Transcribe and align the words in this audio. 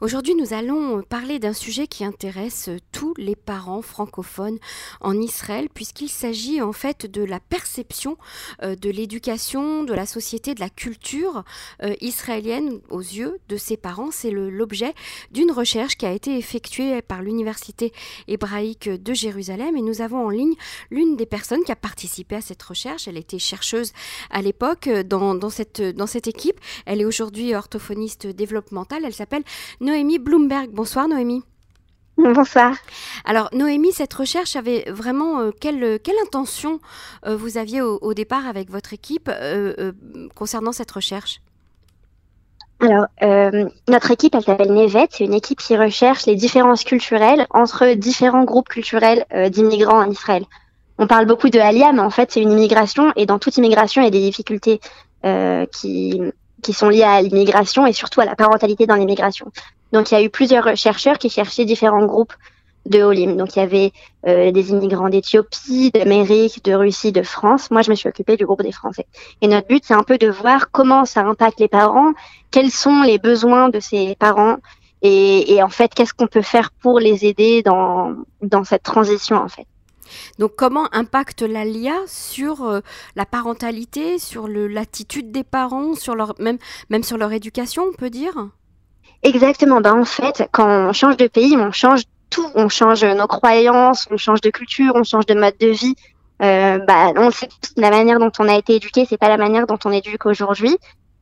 Aujourd'hui, 0.00 0.36
nous 0.36 0.54
allons 0.54 1.02
parler 1.02 1.40
d'un 1.40 1.52
sujet 1.52 1.88
qui 1.88 2.04
intéresse 2.04 2.70
tous 2.92 3.14
les 3.16 3.34
parents 3.34 3.82
francophones 3.82 4.58
en 5.00 5.20
Israël, 5.20 5.68
puisqu'il 5.74 6.08
s'agit 6.08 6.62
en 6.62 6.72
fait 6.72 7.06
de 7.06 7.24
la 7.24 7.40
perception 7.40 8.16
euh, 8.62 8.76
de 8.76 8.90
l'éducation, 8.90 9.82
de 9.82 9.92
la 9.92 10.06
société, 10.06 10.54
de 10.54 10.60
la 10.60 10.70
culture 10.70 11.42
euh, 11.82 11.96
israélienne 12.00 12.78
aux 12.90 13.00
yeux 13.00 13.40
de 13.48 13.56
ses 13.56 13.76
parents. 13.76 14.12
C'est 14.12 14.30
l'objet 14.30 14.94
d'une 15.32 15.50
recherche 15.50 15.96
qui 15.96 16.06
a 16.06 16.12
été 16.12 16.38
effectuée 16.38 17.02
par 17.02 17.20
l'Université 17.20 17.92
hébraïque 18.28 18.88
de 18.88 19.12
Jérusalem 19.12 19.76
et 19.76 19.82
nous 19.82 20.00
avons 20.00 20.26
en 20.26 20.30
ligne 20.30 20.54
l'une 20.92 21.16
des 21.16 21.26
personnes 21.26 21.64
qui 21.64 21.72
a 21.72 21.76
participé 21.76 22.36
à 22.36 22.40
cette 22.40 22.62
recherche. 22.62 23.08
Elle 23.08 23.18
était 23.18 23.40
chercheuse 23.40 23.92
à 24.30 24.42
l'époque 24.42 24.88
dans, 24.88 25.34
dans, 25.34 25.50
cette, 25.50 25.82
dans 25.82 26.06
cette 26.06 26.28
équipe. 26.28 26.60
Elle 26.86 27.00
est 27.00 27.04
aujourd'hui 27.04 27.52
orthophoniste 27.56 28.28
développementale. 28.28 29.02
Elle 29.04 29.12
s'appelle 29.12 29.42
Noémie 29.88 30.18
Bloomberg. 30.18 30.70
Bonsoir 30.70 31.08
Noémie. 31.08 31.42
Bonsoir. 32.18 32.74
Alors 33.24 33.48
Noémie, 33.54 33.92
cette 33.92 34.12
recherche 34.12 34.54
avait 34.54 34.84
vraiment 34.90 35.40
euh, 35.40 35.50
quelle, 35.58 35.98
quelle, 36.00 36.16
intention 36.26 36.78
euh, 37.26 37.36
vous 37.36 37.56
aviez 37.56 37.80
au, 37.80 38.12
départ 38.12 38.46
avec 38.46 38.70
votre 38.70 38.92
équipe 38.92 39.30
euh, 39.32 39.92
concernant 40.34 40.72
cette 40.72 40.90
recherche? 40.90 41.40
Alors, 42.80 43.06
notre 43.88 44.10
équipe, 44.12 44.34
elle 44.34 44.42
s'appelle 44.42 44.72
Nevet. 44.72 45.08
C'est 45.10 45.24
une 45.24 45.34
équipe 45.34 45.58
qui 45.58 45.76
recherche 45.76 46.26
les 46.26 46.36
différences 46.36 46.84
culturelles 46.84 47.46
entre 47.50 47.94
différents 47.94 48.44
groupes 48.44 48.68
culturels 48.68 49.24
d'immigrants 49.50 49.98
en 49.98 50.10
Israël. 50.10 50.44
On 50.98 51.08
parle 51.08 51.26
beaucoup 51.26 51.48
de 51.48 51.58
Alia, 51.58 51.92
mais 51.92 52.02
en 52.02 52.10
fait, 52.10 52.30
c'est 52.30 52.40
une 52.40 52.52
immigration, 52.52 53.12
et 53.16 53.26
dans 53.26 53.40
toute 53.40 53.56
immigration, 53.56 54.02
il 54.02 54.04
y 54.04 54.08
a 54.08 54.12
des 54.12 54.20
difficultés 54.20 54.80
qui, 55.72 56.20
qui 56.62 56.72
sont 56.72 56.88
liées 56.88 57.02
à 57.02 57.20
l'immigration 57.22 57.86
et 57.86 57.92
surtout 57.92 58.20
à 58.20 58.24
la 58.24 58.36
parentalité 58.36 58.86
dans 58.86 58.96
l'immigration. 58.96 59.50
Donc 59.92 60.10
il 60.10 60.14
y 60.14 60.16
a 60.16 60.22
eu 60.22 60.30
plusieurs 60.30 60.76
chercheurs 60.76 61.18
qui 61.18 61.30
cherchaient 61.30 61.64
différents 61.64 62.06
groupes 62.06 62.34
de 62.86 63.02
Olim. 63.02 63.36
Donc 63.36 63.56
il 63.56 63.60
y 63.60 63.62
avait 63.62 63.92
euh, 64.26 64.50
des 64.50 64.70
immigrants 64.70 65.08
d'Éthiopie, 65.08 65.90
d'Amérique, 65.92 66.64
de 66.64 66.74
Russie, 66.74 67.12
de 67.12 67.22
France. 67.22 67.70
Moi, 67.70 67.82
je 67.82 67.90
me 67.90 67.94
suis 67.94 68.08
occupée 68.08 68.36
du 68.36 68.46
groupe 68.46 68.62
des 68.62 68.72
Français. 68.72 69.06
Et 69.42 69.48
notre 69.48 69.68
but, 69.68 69.84
c'est 69.84 69.94
un 69.94 70.02
peu 70.02 70.18
de 70.18 70.28
voir 70.28 70.70
comment 70.70 71.04
ça 71.04 71.20
impacte 71.22 71.60
les 71.60 71.68
parents, 71.68 72.12
quels 72.50 72.70
sont 72.70 73.02
les 73.02 73.18
besoins 73.18 73.68
de 73.68 73.80
ces 73.80 74.16
parents 74.16 74.56
et, 75.00 75.62
en 75.62 75.68
fait, 75.68 75.94
qu'est-ce 75.94 76.12
qu'on 76.12 76.26
peut 76.26 76.42
faire 76.42 76.72
pour 76.72 76.98
les 76.98 77.24
aider 77.24 77.62
dans, 77.62 78.16
dans 78.42 78.64
cette 78.64 78.82
transition 78.82 79.36
en 79.36 79.48
fait. 79.48 79.66
Donc 80.38 80.52
comment 80.56 80.88
impacte 80.92 81.42
l'ALIA 81.42 81.94
sur 82.06 82.64
euh, 82.64 82.80
la 83.14 83.26
parentalité, 83.26 84.18
sur 84.18 84.48
l'attitude 84.48 85.30
des 85.30 85.44
parents, 85.44 85.94
sur 85.94 86.14
leur, 86.14 86.34
même, 86.40 86.58
même 86.88 87.02
sur 87.02 87.18
leur 87.18 87.32
éducation, 87.32 87.84
on 87.92 87.92
peut 87.92 88.10
dire? 88.10 88.48
Exactement. 89.22 89.80
Ben, 89.80 89.94
en 89.94 90.04
fait, 90.04 90.48
quand 90.52 90.68
on 90.68 90.92
change 90.92 91.16
de 91.16 91.26
pays, 91.26 91.56
on 91.56 91.72
change 91.72 92.02
tout. 92.30 92.48
On 92.54 92.68
change 92.68 93.04
nos 93.04 93.26
croyances, 93.26 94.06
on 94.10 94.16
change 94.16 94.40
de 94.40 94.50
culture, 94.50 94.92
on 94.94 95.04
change 95.04 95.26
de 95.26 95.34
mode 95.34 95.56
de 95.58 95.68
vie. 95.68 95.94
Euh, 96.40 96.78
bah, 96.78 97.12
on 97.16 97.30
sait 97.30 97.48
la 97.76 97.90
manière 97.90 98.18
dont 98.20 98.30
on 98.38 98.48
a 98.48 98.56
été 98.56 98.76
éduqué, 98.76 99.06
c'est 99.08 99.16
pas 99.16 99.28
la 99.28 99.38
manière 99.38 99.66
dont 99.66 99.78
on 99.84 99.90
éduque 99.90 100.26
aujourd'hui. 100.26 100.76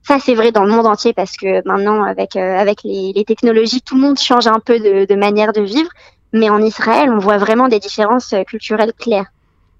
Ça, 0.06 0.18
c'est 0.20 0.34
vrai 0.34 0.52
dans 0.52 0.62
le 0.62 0.70
monde 0.70 0.86
entier 0.86 1.12
parce 1.12 1.36
que 1.36 1.66
maintenant, 1.66 2.04
avec 2.04 2.36
euh, 2.36 2.56
avec 2.58 2.82
les, 2.84 3.24
technologies, 3.26 3.82
tout 3.82 3.96
le 3.96 4.02
monde 4.02 4.18
change 4.18 4.46
un 4.46 4.60
peu 4.60 4.78
de, 4.78 5.14
manière 5.16 5.52
de 5.52 5.62
vivre. 5.62 5.90
Mais 6.32 6.48
en 6.48 6.60
Israël, 6.62 7.10
on 7.10 7.18
voit 7.18 7.38
vraiment 7.38 7.66
des 7.68 7.80
différences 7.80 8.32
euh, 8.32 8.44
culturelles 8.44 8.92
claires. 8.92 9.26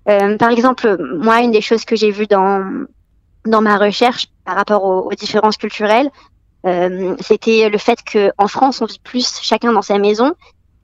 Euh, 0.08 0.36
par 0.36 0.50
exemple, 0.50 0.96
moi, 1.22 1.42
une 1.42 1.52
des 1.52 1.60
choses 1.60 1.84
que 1.84 1.96
j'ai 1.96 2.10
vues 2.10 2.26
dans 2.26 2.86
dans 3.44 3.60
ma 3.60 3.76
recherche 3.78 4.26
par 4.44 4.56
rapport 4.56 4.82
aux, 4.82 5.14
différences 5.14 5.56
culturelles, 5.56 6.10
c'était 6.64 7.68
le 7.68 7.78
fait 7.78 8.02
que 8.02 8.32
en 8.38 8.48
France, 8.48 8.82
on 8.82 8.86
vit 8.86 9.00
plus 9.02 9.40
chacun 9.40 9.72
dans 9.72 9.82
sa 9.82 9.98
maison. 9.98 10.34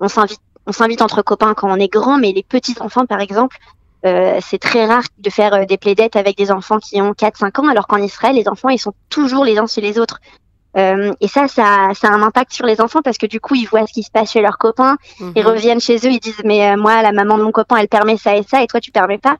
On 0.00 0.08
s'invite, 0.08 0.40
on 0.66 0.72
s'invite 0.72 1.02
entre 1.02 1.22
copains 1.22 1.54
quand 1.54 1.70
on 1.70 1.76
est 1.76 1.92
grand, 1.92 2.18
mais 2.18 2.32
les 2.32 2.42
petits 2.42 2.76
enfants, 2.80 3.06
par 3.06 3.20
exemple, 3.20 3.56
euh, 4.04 4.38
c'est 4.40 4.58
très 4.58 4.86
rare 4.86 5.04
de 5.18 5.30
faire 5.30 5.54
euh, 5.54 5.64
des 5.64 5.76
plaidettes 5.76 6.16
avec 6.16 6.36
des 6.36 6.50
enfants 6.50 6.78
qui 6.78 7.00
ont 7.00 7.12
4-5 7.12 7.60
ans, 7.60 7.68
alors 7.68 7.86
qu'en 7.86 7.98
Israël, 7.98 8.34
les 8.34 8.48
enfants, 8.48 8.68
ils 8.68 8.78
sont 8.78 8.94
toujours 9.08 9.44
les 9.44 9.58
uns 9.58 9.66
chez 9.66 9.80
les 9.80 9.98
autres. 9.98 10.18
Euh, 10.76 11.12
et 11.20 11.28
ça, 11.28 11.48
ça, 11.48 11.90
ça 11.94 12.08
a 12.08 12.12
un 12.12 12.22
impact 12.22 12.52
sur 12.52 12.64
les 12.64 12.80
enfants 12.80 13.02
parce 13.02 13.18
que 13.18 13.26
du 13.26 13.40
coup, 13.40 13.54
ils 13.54 13.66
voient 13.66 13.86
ce 13.86 13.92
qui 13.92 14.02
se 14.02 14.10
passe 14.10 14.32
chez 14.32 14.40
leurs 14.40 14.56
copains, 14.56 14.96
ils 15.20 15.42
mhm. 15.42 15.46
reviennent 15.46 15.80
chez 15.80 15.96
eux, 15.96 16.10
ils 16.10 16.18
disent 16.18 16.42
mais 16.44 16.70
euh, 16.70 16.76
moi, 16.76 17.02
la 17.02 17.12
maman 17.12 17.36
de 17.36 17.42
mon 17.42 17.52
copain, 17.52 17.76
elle 17.76 17.88
permet 17.88 18.16
ça 18.16 18.36
et 18.36 18.42
ça, 18.42 18.62
et 18.62 18.66
toi, 18.66 18.80
tu 18.80 18.90
permets 18.90 19.18
pas. 19.18 19.36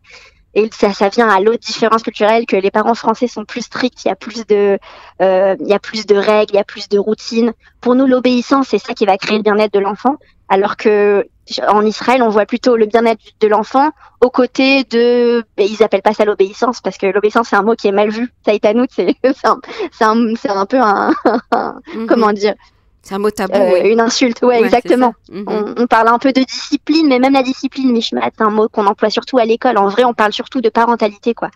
Et 0.54 0.68
ça, 0.72 0.92
ça 0.92 1.08
vient 1.08 1.28
à 1.28 1.40
l'autre 1.40 1.60
différence 1.60 2.02
culturelle 2.02 2.44
que 2.46 2.56
les 2.56 2.70
parents 2.70 2.94
français 2.94 3.26
sont 3.26 3.44
plus 3.44 3.62
stricts, 3.62 4.04
il 4.04 4.08
y 4.08 4.10
a 4.10 4.16
plus 4.16 4.46
de, 4.46 4.78
euh, 5.22 5.56
il 5.60 5.66
y 5.66 5.72
a 5.72 5.78
plus 5.78 6.04
de 6.06 6.14
règles, 6.14 6.52
il 6.52 6.56
y 6.56 6.60
a 6.60 6.64
plus 6.64 6.88
de 6.88 6.98
routines. 6.98 7.52
Pour 7.80 7.94
nous, 7.94 8.06
l'obéissance, 8.06 8.68
c'est 8.68 8.78
ça 8.78 8.92
qui 8.92 9.06
va 9.06 9.16
créer 9.16 9.38
le 9.38 9.42
bien-être 9.42 9.72
de 9.72 9.80
l'enfant, 9.80 10.16
alors 10.48 10.76
que 10.76 11.26
en 11.66 11.84
Israël, 11.84 12.22
on 12.22 12.28
voit 12.28 12.46
plutôt 12.46 12.76
le 12.76 12.86
bien-être 12.86 13.20
de 13.40 13.48
l'enfant 13.48 13.90
aux 14.20 14.30
côtés 14.30 14.84
de, 14.84 15.44
ils 15.58 15.82
appellent 15.82 16.02
pas 16.02 16.14
ça 16.14 16.24
l'obéissance 16.24 16.80
parce 16.80 16.98
que 16.98 17.06
l'obéissance 17.06 17.48
c'est 17.48 17.56
un 17.56 17.62
mot 17.62 17.74
qui 17.74 17.88
est 17.88 17.92
mal 17.92 18.10
vu. 18.10 18.32
Ça 18.44 18.54
est 18.54 18.64
à 18.64 18.74
nous, 18.74 18.86
c'est 18.88 19.16
un, 19.44 19.60
c'est 19.90 20.50
un, 20.50 20.66
peu 20.66 20.80
un, 20.80 21.12
mhm. 21.94 22.06
comment 22.06 22.32
dire. 22.32 22.54
C'est 23.02 23.14
un 23.14 23.18
mot 23.18 23.30
tabou. 23.30 23.54
Euh, 23.54 23.90
une 23.90 24.00
insulte, 24.00 24.42
ouais, 24.42 24.62
exactement. 24.62 25.14
Mhm. 25.30 25.44
on, 25.48 25.74
on, 25.76 25.86
parle 25.86 26.08
un 26.08 26.18
peu 26.18 26.32
de 26.32 26.42
discipline, 26.42 27.08
mais 27.08 27.18
même 27.18 27.32
la 27.32 27.42
discipline, 27.42 27.90
Mishmat, 27.90 28.30
c'est 28.36 28.44
un 28.44 28.50
mot 28.50 28.68
qu'on 28.68 28.86
emploie 28.86 29.10
surtout 29.10 29.38
à 29.38 29.44
l'école. 29.44 29.76
En 29.76 29.88
vrai, 29.88 30.04
on 30.04 30.14
parle 30.14 30.32
surtout 30.32 30.60
de 30.60 30.68
parentalité, 30.68 31.34
quoi. 31.34 31.50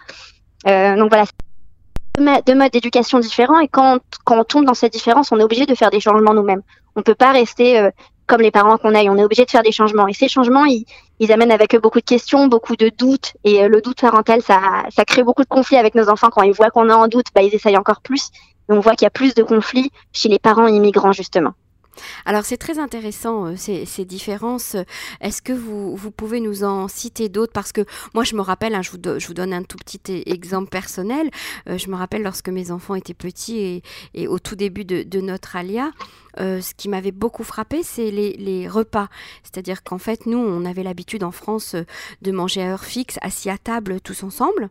Euh, 0.66 0.96
donc 0.96 1.10
voilà, 1.10 1.24
deux 2.46 2.54
modes 2.54 2.72
d'éducation 2.72 3.18
différents 3.20 3.60
et 3.60 3.68
quand, 3.68 3.98
quand 4.24 4.38
on 4.40 4.44
tombe 4.44 4.64
dans 4.64 4.74
cette 4.74 4.92
différence, 4.92 5.30
on 5.32 5.38
est 5.38 5.44
obligé 5.44 5.66
de 5.66 5.74
faire 5.74 5.90
des 5.90 6.00
changements 6.00 6.34
nous-mêmes. 6.34 6.62
On 6.96 7.02
peut 7.02 7.14
pas 7.14 7.30
rester 7.30 7.78
euh, 7.78 7.90
comme 8.26 8.40
les 8.40 8.50
parents 8.50 8.76
qu'on 8.78 8.94
aille. 8.94 9.10
On 9.10 9.16
est 9.16 9.24
obligé 9.24 9.44
de 9.44 9.50
faire 9.50 9.62
des 9.62 9.72
changements. 9.72 10.08
Et 10.08 10.14
ces 10.14 10.28
changements, 10.28 10.64
ils, 10.64 10.84
ils 11.20 11.30
amènent 11.32 11.52
avec 11.52 11.74
eux 11.74 11.78
beaucoup 11.78 12.00
de 12.00 12.04
questions, 12.04 12.48
beaucoup 12.48 12.76
de 12.76 12.90
doutes. 12.96 13.34
Et 13.44 13.62
euh, 13.62 13.68
le 13.68 13.80
doute 13.80 14.00
parental, 14.00 14.42
ça, 14.42 14.60
ça 14.90 15.04
crée 15.04 15.22
beaucoup 15.22 15.42
de 15.42 15.48
conflits 15.48 15.76
avec 15.76 15.94
nos 15.94 16.08
enfants. 16.08 16.30
Quand 16.30 16.42
ils 16.42 16.52
voient 16.52 16.70
qu'on 16.70 16.88
est 16.88 16.94
en 16.94 17.08
doute, 17.08 17.26
bah, 17.34 17.42
ils 17.42 17.54
essayent 17.54 17.76
encore 17.76 18.00
plus. 18.00 18.30
On 18.68 18.80
voit 18.80 18.94
qu'il 18.94 19.04
y 19.04 19.06
a 19.06 19.10
plus 19.10 19.34
de 19.34 19.42
conflits 19.42 19.90
chez 20.12 20.28
les 20.28 20.38
parents 20.38 20.66
immigrants, 20.66 21.12
justement. 21.12 21.54
Alors 22.24 22.44
c'est 22.44 22.56
très 22.56 22.78
intéressant 22.78 23.46
euh, 23.46 23.54
ces, 23.56 24.04
différences. 24.04 24.76
Est-ce 25.20 25.42
que 25.42 25.52
vous, 25.52 26.10
pouvez 26.10 26.40
nous 26.40 26.64
en 26.64 26.88
citer 26.88 27.28
d'autres? 27.28 27.52
Parce 27.52 27.72
que 27.72 27.84
moi 28.14 28.24
je 28.24 28.36
me 28.36 28.40
rappelle, 28.40 28.74
hein, 28.74 28.82
je, 28.82 28.90
vous 28.90 29.34
donne 29.34 29.52
un 29.52 29.62
tout 29.62 29.78
petit 29.78 30.00
exemple 30.26 30.68
personnel. 30.68 31.30
Euh, 31.68 31.78
je 31.78 31.88
me 31.88 31.96
rappelle 31.96 32.22
lorsque 32.22 32.48
mes 32.48 32.70
enfants 32.70 32.94
étaient 32.94 33.14
petits 33.14 33.82
et, 34.14 34.28
au 34.28 34.38
tout 34.38 34.56
début 34.56 34.84
de, 34.84 35.20
notre 35.20 35.56
alia, 35.56 35.90
euh, 36.38 36.60
ce 36.60 36.74
qui 36.74 36.88
m'avait 36.88 37.12
beaucoup 37.12 37.44
frappé, 37.44 37.82
c'est 37.82 38.10
les, 38.10 38.68
repas. 38.68 39.08
C'est-à-dire 39.42 39.82
qu'en 39.82 39.98
fait, 39.98 40.26
nous, 40.26 40.38
on 40.38 40.64
avait 40.64 40.82
l'habitude 40.82 41.22
en 41.24 41.30
France 41.30 41.76
de 42.22 42.32
manger 42.32 42.62
à 42.62 42.72
heure 42.72 42.84
fixe, 42.84 43.18
assis 43.22 43.48
à 43.48 43.58
table 43.58 44.00
tous 44.00 44.22
ensemble. 44.22 44.70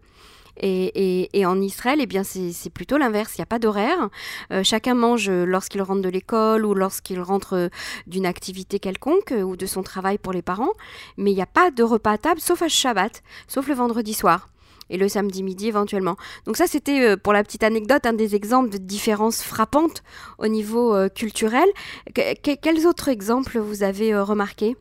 Et, 0.61 1.45
en 1.45 1.61
Israël, 1.61 1.99
eh 2.01 2.05
bien, 2.05 2.23
c'est 2.23 2.69
plutôt 2.69 2.97
l'inverse. 2.97 3.33
Il 3.37 3.41
n'y 3.41 3.43
a 3.43 3.47
pas 3.47 3.59
d'horaire. 3.59 4.09
Euh, 4.51 4.63
chacun 4.63 4.93
mange 4.93 5.29
lorsqu'il 5.29 5.81
rentre 5.81 6.01
de 6.01 6.09
l'école 6.09 6.65
ou 6.65 6.73
lorsqu'il 6.73 7.19
rentre 7.19 7.53
euh, 7.53 7.69
d'une 8.07 8.25
activité 8.25 8.79
quelconque 8.79 9.31
euh, 9.31 9.41
ou 9.41 9.55
de 9.55 9.65
son 9.65 9.83
travail 9.83 10.17
pour 10.17 10.33
les 10.33 10.41
parents. 10.41 10.71
Mais 11.17 11.31
il 11.31 11.35
n'y 11.35 11.41
a 11.41 11.47
pas 11.47 11.71
de 11.71 11.83
repas 11.83 12.11
à 12.11 12.17
table, 12.17 12.39
sauf 12.39 12.61
à 12.61 12.67
Shabbat, 12.67 13.23
sauf 13.47 13.67
le 13.67 13.75
vendredi 13.75 14.13
soir 14.13 14.49
et 14.91 14.97
le 14.97 15.07
samedi 15.09 15.41
midi 15.41 15.67
éventuellement. 15.67 16.15
Donc 16.45 16.57
ça, 16.57 16.67
c'était 16.67 17.17
pour 17.17 17.33
la 17.33 17.43
petite 17.43 17.63
anecdote 17.63 18.05
un 18.05 18.13
des 18.13 18.35
exemples 18.35 18.69
de 18.69 18.77
différences 18.77 19.41
frappantes 19.41 20.03
au 20.37 20.47
niveau 20.47 20.95
culturel. 21.15 21.67
quels 22.13 22.85
autres 22.85 23.09
exemples 23.09 23.57
vous 23.57 23.81
avez 23.81 24.15
remarqués? 24.15 24.77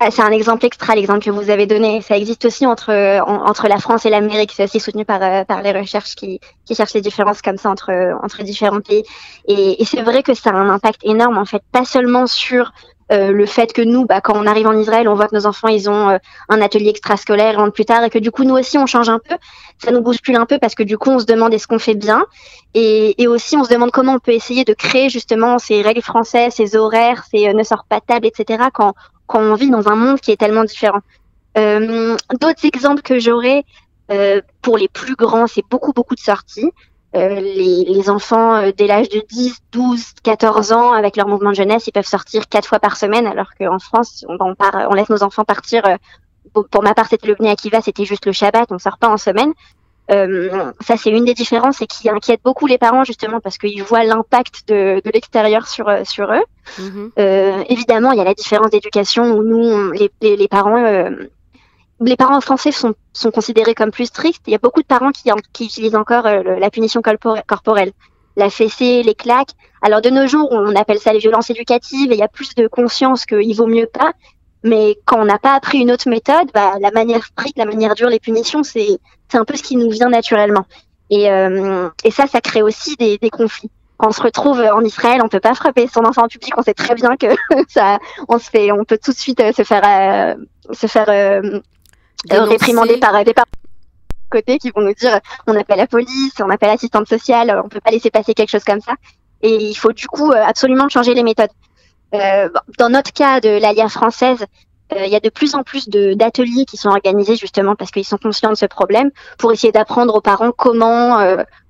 Ah, 0.00 0.10
c'est 0.12 0.22
un 0.22 0.30
exemple 0.30 0.64
extra, 0.64 0.94
l'exemple 0.94 1.24
que 1.24 1.30
vous 1.30 1.50
avez 1.50 1.66
donné. 1.66 2.02
Ça 2.02 2.16
existe 2.16 2.44
aussi 2.44 2.66
entre 2.66 2.92
entre 3.26 3.66
la 3.66 3.78
France 3.78 4.06
et 4.06 4.10
l'Amérique. 4.10 4.52
C'est 4.54 4.64
aussi 4.64 4.78
soutenu 4.78 5.04
par 5.04 5.20
euh, 5.22 5.44
par 5.44 5.60
les 5.62 5.72
recherches 5.72 6.14
qui 6.14 6.40
qui 6.64 6.74
cherchent 6.76 6.94
les 6.94 7.00
différences 7.00 7.42
comme 7.42 7.56
ça 7.56 7.68
entre 7.68 7.90
entre 8.22 8.42
différents 8.44 8.80
pays. 8.80 9.02
Et, 9.48 9.82
et 9.82 9.84
c'est 9.84 10.02
vrai 10.02 10.22
que 10.22 10.34
ça 10.34 10.50
a 10.50 10.54
un 10.54 10.68
impact 10.70 11.00
énorme 11.02 11.36
en 11.36 11.44
fait, 11.44 11.62
pas 11.72 11.84
seulement 11.84 12.26
sur 12.28 12.72
euh, 13.10 13.32
le 13.32 13.46
fait 13.46 13.72
que 13.72 13.80
nous, 13.80 14.04
bah, 14.04 14.20
quand 14.20 14.36
on 14.36 14.46
arrive 14.46 14.66
en 14.66 14.78
Israël, 14.78 15.08
on 15.08 15.14
voit 15.14 15.28
que 15.28 15.34
nos 15.34 15.46
enfants, 15.46 15.68
ils 15.68 15.88
ont 15.88 16.10
euh, 16.10 16.18
un 16.50 16.60
atelier 16.60 16.90
extrascolaire, 16.90 17.56
rentrent 17.56 17.72
plus 17.72 17.86
tard, 17.86 18.04
et 18.04 18.10
que 18.10 18.18
du 18.18 18.30
coup, 18.30 18.44
nous 18.44 18.54
aussi, 18.54 18.76
on 18.76 18.84
change 18.84 19.08
un 19.08 19.18
peu. 19.18 19.34
Ça 19.78 19.92
nous 19.92 20.02
bouscule 20.02 20.36
un 20.36 20.44
peu 20.44 20.58
parce 20.58 20.74
que 20.74 20.82
du 20.82 20.98
coup, 20.98 21.10
on 21.10 21.18
se 21.18 21.24
demande 21.24 21.54
est-ce 21.54 21.66
qu'on 21.66 21.78
fait 21.78 21.94
bien, 21.94 22.26
et, 22.74 23.20
et, 23.22 23.26
aussi, 23.26 23.56
on 23.56 23.64
se 23.64 23.70
demande 23.70 23.92
comment 23.92 24.14
on 24.14 24.18
peut 24.18 24.32
essayer 24.32 24.64
de 24.64 24.74
créer 24.74 25.08
justement 25.08 25.58
ces 25.58 25.80
règles 25.80 26.02
françaises, 26.02 26.54
ces 26.54 26.76
horaires, 26.76 27.24
ces 27.30 27.52
ne 27.54 27.62
sort 27.62 27.84
pas 27.88 28.00
table, 28.02 28.26
etc. 28.26 28.64
Quand 28.74 28.92
quand 29.28 29.40
on 29.40 29.54
vit 29.54 29.70
dans 29.70 29.88
un 29.88 29.94
monde 29.94 30.20
qui 30.20 30.32
est 30.32 30.36
tellement 30.36 30.64
différent. 30.64 31.00
Euh, 31.56 32.16
D'autres 32.40 32.64
exemples 32.64 33.02
que 33.02 33.18
j'aurais 33.18 33.64
euh, 34.10 34.40
pour 34.62 34.76
les 34.76 34.88
plus 34.88 35.14
grands, 35.14 35.46
c'est 35.46 35.64
beaucoup 35.70 35.92
beaucoup 35.92 36.14
de 36.14 36.20
sorties. 36.20 36.70
Euh, 37.14 37.40
les, 37.40 38.10
enfants 38.10 38.70
dès 38.76 38.86
l'âge 38.86 39.08
de 39.08 39.22
10, 39.30 39.56
12, 39.72 40.04
14 40.22 40.72
ans, 40.72 40.92
avec 40.92 41.16
leur 41.16 41.26
mouvement 41.26 41.50
de 41.50 41.54
jeunesse, 41.54 41.86
ils 41.86 41.92
peuvent 41.92 42.06
sortir 42.06 42.48
quatre 42.48 42.68
fois 42.68 42.80
par 42.80 42.96
semaine, 42.96 43.26
alors 43.26 43.54
qu'en 43.58 43.78
France, 43.78 44.26
on, 44.28 44.94
laisse 44.94 45.08
nos 45.08 45.22
enfants 45.22 45.44
partir. 45.44 45.82
Pour, 46.52 46.82
ma 46.82 46.94
part, 46.94 47.06
c'était 47.08 47.28
le 47.28 47.34
Bnei 47.34 47.50
Akiva, 47.50 47.80
c'était 47.80 48.04
juste 48.04 48.26
le 48.26 48.32
Shabbat, 48.32 48.70
on 48.72 48.78
sort 48.78 48.98
pas 48.98 49.08
en 49.08 49.16
semaine. 49.16 49.52
Ça, 50.08 50.96
c'est 50.96 51.10
une 51.10 51.24
des 51.24 51.34
différences 51.34 51.82
et 51.82 51.86
qui 51.86 52.08
inquiète 52.08 52.40
beaucoup 52.44 52.66
les 52.66 52.78
parents 52.78 53.04
justement 53.04 53.40
parce 53.40 53.58
qu'ils 53.58 53.82
voient 53.82 54.04
l'impact 54.04 54.68
de, 54.68 55.02
de 55.04 55.10
l'extérieur 55.12 55.66
sur 55.66 55.90
sur 56.04 56.32
eux. 56.32 56.44
Mm-hmm. 56.80 57.66
évidemment, 57.68 58.12
il 58.12 58.18
y 58.18 58.20
a 58.20 58.24
la 58.24 58.34
différence 58.34 58.70
d'éducation 58.70 59.24
où 59.32 59.42
nous, 59.42 59.92
les, 59.92 60.10
les, 60.20 60.48
parents 60.48 61.10
les 62.00 62.16
parents 62.16 62.40
français 62.40 62.72
sont, 62.72 62.94
sont 63.12 63.30
considérés 63.30 63.74
comme 63.74 63.90
plus 63.90 64.06
stricts. 64.06 64.42
Il 64.46 64.52
y 64.52 64.56
a 64.56 64.58
beaucoup 64.58 64.82
de 64.82 64.86
parents 64.86 65.10
qui, 65.10 65.30
qui 65.52 65.66
utilisent 65.66 65.96
encore 65.96 66.24
la 66.24 66.70
punition 66.70 67.02
corporelle 67.02 67.92
la 68.38 68.48
fessée, 68.48 69.02
les 69.02 69.14
claques. 69.14 69.50
Alors 69.82 70.00
de 70.00 70.08
nos 70.08 70.26
jours, 70.26 70.48
on 70.50 70.74
appelle 70.74 70.98
ça 70.98 71.12
les 71.12 71.18
violences 71.18 71.50
éducatives 71.50 72.10
et 72.10 72.14
il 72.14 72.18
y 72.18 72.22
a 72.22 72.28
plus 72.28 72.54
de 72.54 72.66
conscience 72.66 73.26
qu'il 73.26 73.54
vaut 73.54 73.66
mieux 73.66 73.88
pas. 73.92 74.12
Mais 74.64 74.98
quand 75.04 75.20
on 75.20 75.24
n'a 75.24 75.38
pas 75.38 75.54
appris 75.54 75.78
une 75.78 75.92
autre 75.92 76.08
méthode, 76.08 76.50
bah, 76.52 76.74
la 76.80 76.90
manière 76.90 77.24
stricte, 77.24 77.58
la 77.58 77.64
manière 77.64 77.94
dure, 77.94 78.08
les 78.08 78.18
punitions, 78.18 78.62
c'est 78.62 78.98
un 79.32 79.44
peu 79.44 79.56
ce 79.56 79.62
qui 79.62 79.76
nous 79.76 79.90
vient 79.90 80.08
naturellement. 80.08 80.66
Et, 81.10 81.30
euh, 81.30 81.88
et 82.04 82.10
ça, 82.10 82.26
ça 82.26 82.40
crée 82.40 82.62
aussi 82.62 82.96
des, 82.96 83.18
des, 83.18 83.30
conflits. 83.30 83.70
Quand 83.96 84.08
on 84.08 84.12
se 84.12 84.20
retrouve 84.20 84.60
en 84.60 84.82
Israël, 84.82 85.20
on 85.24 85.28
peut 85.28 85.40
pas 85.40 85.54
frapper 85.54 85.88
son 85.92 86.04
enfant 86.04 86.24
en 86.24 86.28
public. 86.28 86.52
On 86.56 86.62
sait 86.62 86.74
très 86.74 86.94
bien 86.94 87.16
que 87.16 87.26
ça, 87.68 87.98
on 88.28 88.38
se 88.38 88.50
fait, 88.50 88.72
on 88.72 88.84
peut 88.84 88.98
tout 89.02 89.12
de 89.12 89.16
suite 89.16 89.40
euh, 89.40 89.52
se 89.52 89.62
faire, 89.62 89.82
euh, 89.86 90.34
se 90.72 90.86
faire 90.86 91.08
euh, 91.08 91.60
réprimander 92.30 92.98
par 92.98 93.24
des 93.24 93.32
parents 93.32 93.46
côté 94.28 94.58
qui 94.58 94.70
vont 94.70 94.82
nous 94.82 94.94
dire 94.94 95.20
on 95.46 95.56
appelle 95.56 95.78
la 95.78 95.86
police, 95.86 96.34
on 96.40 96.50
appelle 96.50 96.68
l'assistante 96.68 97.08
sociale, 97.08 97.60
on 97.64 97.68
peut 97.68 97.80
pas 97.80 97.90
laisser 97.90 98.10
passer 98.10 98.34
quelque 98.34 98.50
chose 98.50 98.64
comme 98.64 98.80
ça. 98.80 98.94
Et 99.42 99.54
il 99.54 99.74
faut 99.74 99.92
du 99.92 100.06
coup 100.06 100.30
euh, 100.30 100.42
absolument 100.44 100.88
changer 100.88 101.14
les 101.14 101.22
méthodes. 101.22 101.50
Euh, 102.14 102.48
dans 102.78 102.88
notre 102.88 103.12
cas 103.12 103.40
de 103.40 103.60
l'Alliance 103.60 103.92
française, 103.92 104.44
euh, 104.94 105.04
il 105.04 105.12
y 105.12 105.16
a 105.16 105.20
de 105.20 105.28
plus 105.28 105.54
en 105.54 105.62
plus 105.62 105.88
d'ateliers 105.88 106.64
qui 106.64 106.76
sont 106.76 106.88
organisés 106.88 107.36
justement 107.36 107.76
parce 107.76 107.90
qu'ils 107.90 108.06
sont 108.06 108.16
conscients 108.16 108.50
de 108.50 108.56
ce 108.56 108.66
problème 108.66 109.10
pour 109.38 109.52
essayer 109.52 109.72
d'apprendre 109.72 110.14
aux 110.14 110.22
parents 110.22 110.50
comment 110.50 111.18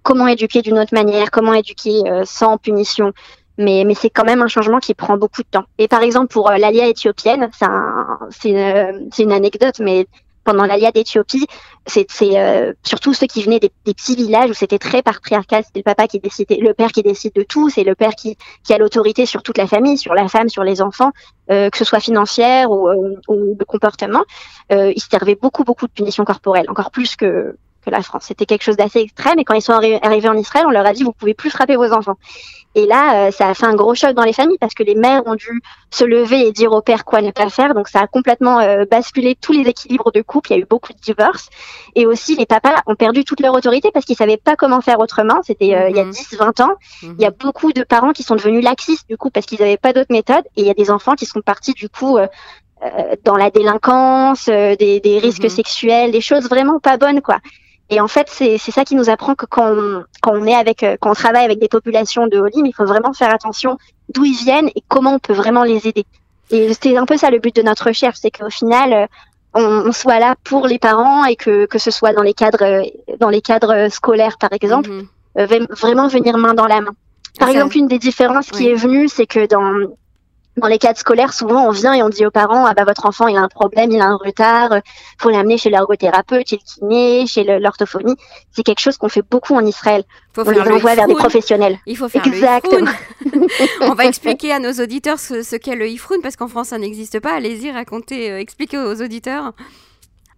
comment 0.04 0.28
éduquer 0.28 0.62
d'une 0.62 0.78
autre 0.78 0.94
manière, 0.94 1.30
comment 1.32 1.52
éduquer 1.52 2.02
sans 2.24 2.58
punition. 2.58 3.12
Mais, 3.60 3.82
mais 3.84 3.94
c'est 3.94 4.10
quand 4.10 4.22
même 4.24 4.40
un 4.40 4.46
changement 4.46 4.78
qui 4.78 4.94
prend 4.94 5.16
beaucoup 5.16 5.42
de 5.42 5.48
temps. 5.50 5.64
Et 5.78 5.88
par 5.88 6.02
exemple, 6.02 6.28
pour 6.28 6.48
l'Alia 6.48 6.86
éthiopienne, 6.86 7.50
c'est 8.30 8.50
une, 8.50 9.10
une 9.18 9.32
anecdote, 9.32 9.80
mais 9.80 10.06
pendant 10.48 10.64
l'Alia 10.64 10.92
d'Éthiopie, 10.92 11.46
c'est 11.86 12.06
euh, 12.22 12.72
surtout 12.82 13.12
ceux 13.12 13.26
qui 13.26 13.42
venaient 13.42 13.60
des, 13.60 13.70
petits 13.84 14.16
villages 14.16 14.48
où 14.48 14.54
c'était 14.54 14.78
très 14.78 15.02
patriarcal, 15.02 15.62
c'était 15.62 15.80
le 15.80 15.84
papa 15.84 16.06
qui 16.06 16.20
décidait, 16.20 16.56
le 16.56 16.72
père 16.72 16.90
qui 16.90 17.02
décide 17.02 17.34
de 17.34 17.42
tout, 17.42 17.68
c'est 17.68 17.84
le 17.84 17.94
père 17.94 18.12
qui, 18.14 18.38
a 18.70 18.78
l'autorité 18.78 19.26
sur 19.26 19.42
toute 19.42 19.58
la 19.58 19.66
famille, 19.66 19.98
sur 19.98 20.14
la 20.14 20.26
femme, 20.26 20.48
sur 20.48 20.64
les 20.64 20.80
enfants, 20.80 21.10
euh, 21.50 21.68
que 21.68 21.76
ce 21.76 21.84
soit 21.84 22.00
financière 22.00 22.70
ou, 22.70 22.88
euh, 22.88 23.20
de 23.28 23.64
comportement. 23.64 24.24
Ils 24.70 25.02
servaient 25.10 25.38
beaucoup, 25.40 25.64
beaucoup 25.64 25.86
de 25.86 25.92
punitions 25.92 26.24
corporelles, 26.24 26.70
encore 26.70 26.90
plus 26.90 27.14
que, 27.14 27.54
que 27.84 27.90
la 27.90 28.02
France. 28.02 28.24
C'était 28.26 28.46
quelque 28.46 28.62
chose 28.62 28.76
d'assez 28.76 29.00
extrême 29.00 29.38
et 29.38 29.44
quand 29.44 29.54
ils 29.54 29.62
sont 29.62 29.72
arrivés 29.72 30.28
en 30.28 30.36
Israël, 30.36 30.64
on 30.66 30.70
leur 30.70 30.86
a 30.86 30.92
dit 30.92 31.04
vous 31.04 31.12
pouvez 31.12 31.34
plus 31.34 31.50
frapper 31.50 31.76
vos 31.76 31.92
enfants. 31.92 32.16
Et 32.74 32.86
là, 32.86 33.26
euh, 33.26 33.30
ça 33.30 33.48
a 33.48 33.54
fait 33.54 33.66
un 33.66 33.74
gros 33.74 33.94
choc 33.94 34.12
dans 34.12 34.22
les 34.22 34.32
familles 34.32 34.58
parce 34.60 34.74
que 34.74 34.82
les 34.82 34.94
mères 34.94 35.22
ont 35.26 35.34
dû 35.34 35.62
se 35.90 36.04
lever 36.04 36.46
et 36.46 36.52
dire 36.52 36.70
au 36.72 36.82
père 36.82 37.04
quoi 37.04 37.22
ne 37.22 37.30
pas 37.30 37.48
faire. 37.48 37.74
Donc 37.74 37.88
ça 37.88 38.00
a 38.00 38.06
complètement 38.06 38.60
euh, 38.60 38.84
basculé 38.88 39.36
tous 39.40 39.52
les 39.52 39.68
équilibres 39.68 40.12
de 40.12 40.22
couple. 40.22 40.52
Il 40.52 40.54
y 40.54 40.56
a 40.58 40.62
eu 40.62 40.66
beaucoup 40.68 40.92
de 40.92 40.98
divorces. 41.00 41.48
Et 41.94 42.06
aussi, 42.06 42.36
les 42.36 42.46
papas 42.46 42.76
ont 42.86 42.94
perdu 42.94 43.24
toute 43.24 43.40
leur 43.40 43.54
autorité 43.54 43.90
parce 43.92 44.04
qu'ils 44.04 44.16
savaient 44.16 44.36
pas 44.36 44.54
comment 44.54 44.80
faire 44.80 45.00
autrement. 45.00 45.40
C'était 45.42 45.74
euh, 45.74 45.88
il 45.88 45.96
y 45.96 46.00
a 46.00 46.04
10, 46.04 46.32
mhm. 46.32 46.38
20 46.38 46.60
ans. 46.60 46.72
Il 47.02 47.20
y 47.20 47.24
a 47.24 47.30
mhm. 47.30 47.36
beaucoup 47.40 47.72
de 47.72 47.82
parents 47.82 48.12
qui 48.12 48.22
sont 48.22 48.36
devenus 48.36 48.62
laxistes 48.62 49.08
du 49.08 49.16
coup 49.16 49.30
parce 49.30 49.46
qu'ils 49.46 49.60
n'avaient 49.60 49.78
pas 49.78 49.92
d'autres 49.92 50.12
méthodes. 50.12 50.44
Et 50.56 50.60
il 50.60 50.66
y 50.66 50.70
a 50.70 50.74
des 50.74 50.90
enfants 50.90 51.14
qui 51.14 51.26
sont 51.26 51.40
partis 51.40 51.72
du 51.72 51.88
coup 51.88 52.18
dans 53.24 53.34
la 53.34 53.50
délinquance, 53.50 54.46
des, 54.46 55.00
des, 55.02 55.18
risques 55.18 55.42
mhm. 55.42 55.48
sexuels, 55.48 56.12
des 56.12 56.20
choses 56.20 56.48
vraiment 56.48 56.78
pas 56.78 56.96
bonnes 56.96 57.22
quoi. 57.22 57.38
Et 57.90 58.00
en 58.00 58.08
fait, 58.08 58.28
c'est 58.28 58.58
ça 58.58 58.84
qui 58.84 58.94
nous 58.94 59.08
apprend 59.08 59.34
que 59.34 59.46
quand 59.46 59.72
on, 59.72 60.04
quand 60.20 60.32
on 60.34 60.44
est 60.44 60.54
avec, 60.54 60.82
euh, 60.82 60.96
quand 61.00 61.10
on 61.10 61.14
travaille 61.14 61.44
avec 61.44 61.58
des 61.58 61.68
populations 61.68 62.26
de 62.26 62.38
Olim, 62.38 62.66
il 62.66 62.74
faut 62.74 62.84
vraiment 62.84 63.14
faire 63.14 63.32
attention 63.32 63.78
d'où 64.12 64.24
ils 64.24 64.36
viennent 64.36 64.68
et 64.68 64.82
comment 64.88 65.14
on 65.14 65.18
peut 65.18 65.32
vraiment 65.32 65.64
les 65.64 65.86
aider. 65.86 66.04
Et 66.50 66.72
c'est 66.74 66.96
un 66.96 67.06
peu 67.06 67.16
ça 67.16 67.30
le 67.30 67.38
but 67.38 67.54
de 67.56 67.62
notre 67.62 67.86
recherche, 67.86 68.18
c'est 68.20 68.30
qu'au 68.30 68.50
final, 68.50 68.92
euh, 68.92 69.06
on, 69.54 69.92
soit 69.92 70.18
là 70.18 70.34
pour 70.44 70.66
les 70.66 70.78
parents 70.78 71.24
et 71.24 71.36
que, 71.36 71.64
que 71.64 71.78
ce 71.78 71.90
soit 71.90 72.12
dans 72.12 72.22
les 72.22 72.34
cadres, 72.34 72.62
euh, 72.62 72.82
dans 73.18 73.30
les 73.30 73.40
cadres 73.40 73.88
scolaires, 73.90 74.36
par 74.38 74.52
exemple, 74.52 74.90
mhm. 74.90 75.66
vraiment 75.70 76.08
venir 76.08 76.36
main 76.36 76.52
dans 76.52 76.66
la 76.66 76.82
main. 76.82 76.92
Par 77.38 77.48
exemple, 77.48 77.78
une 77.78 77.86
des 77.86 77.98
différences 77.98 78.50
qui 78.50 78.68
est 78.68 78.74
venue, 78.74 79.08
c'est 79.08 79.26
que 79.26 79.46
dans 79.46 79.88
dans 80.58 80.68
les 80.68 80.78
cadres 80.78 80.98
scolaires, 80.98 81.32
souvent 81.32 81.66
on 81.66 81.70
vient 81.70 81.94
et 81.94 82.02
on 82.02 82.08
dit 82.08 82.26
aux 82.26 82.30
parents 82.30 82.66
ah 82.66 82.74
bah 82.74 82.84
votre 82.84 83.06
enfant 83.06 83.28
il 83.28 83.36
a 83.36 83.40
un 83.40 83.48
problème, 83.48 83.90
il 83.90 84.00
a 84.00 84.06
un 84.06 84.16
retard, 84.16 84.80
faut 85.18 85.30
l'amener 85.30 85.58
chez 85.58 85.70
l'ergothérapeute, 85.70 86.48
chez 86.48 86.56
le 86.56 86.62
kiné, 86.62 87.26
chez 87.26 87.44
l'orthophonie. 87.58 88.16
C'est 88.52 88.62
quelque 88.62 88.80
chose 88.80 88.96
qu'on 88.96 89.08
fait 89.08 89.22
beaucoup 89.28 89.54
en 89.54 89.64
Israël. 89.64 90.04
Faut 90.32 90.46
on 90.46 90.50
les 90.50 90.60
envoie 90.60 90.94
vers 90.94 91.06
des 91.06 91.14
professionnels. 91.14 91.78
Il 91.86 91.96
faut 91.96 92.08
faire 92.08 92.26
Exactement. 92.26 92.90
on 93.80 93.94
va 93.94 94.04
expliquer 94.06 94.52
à 94.52 94.58
nos 94.58 94.72
auditeurs 94.72 95.18
ce, 95.18 95.56
qu'est 95.56 95.76
le 95.76 95.88
ifroun 95.88 96.20
parce 96.22 96.36
qu'en 96.36 96.48
France 96.48 96.68
ça 96.68 96.78
n'existe 96.78 97.20
pas. 97.20 97.32
Allez-y, 97.32 97.70
racontez, 97.70 98.30
euh, 98.30 98.40
expliquez 98.40 98.78
aux 98.78 99.02
auditeurs. 99.02 99.52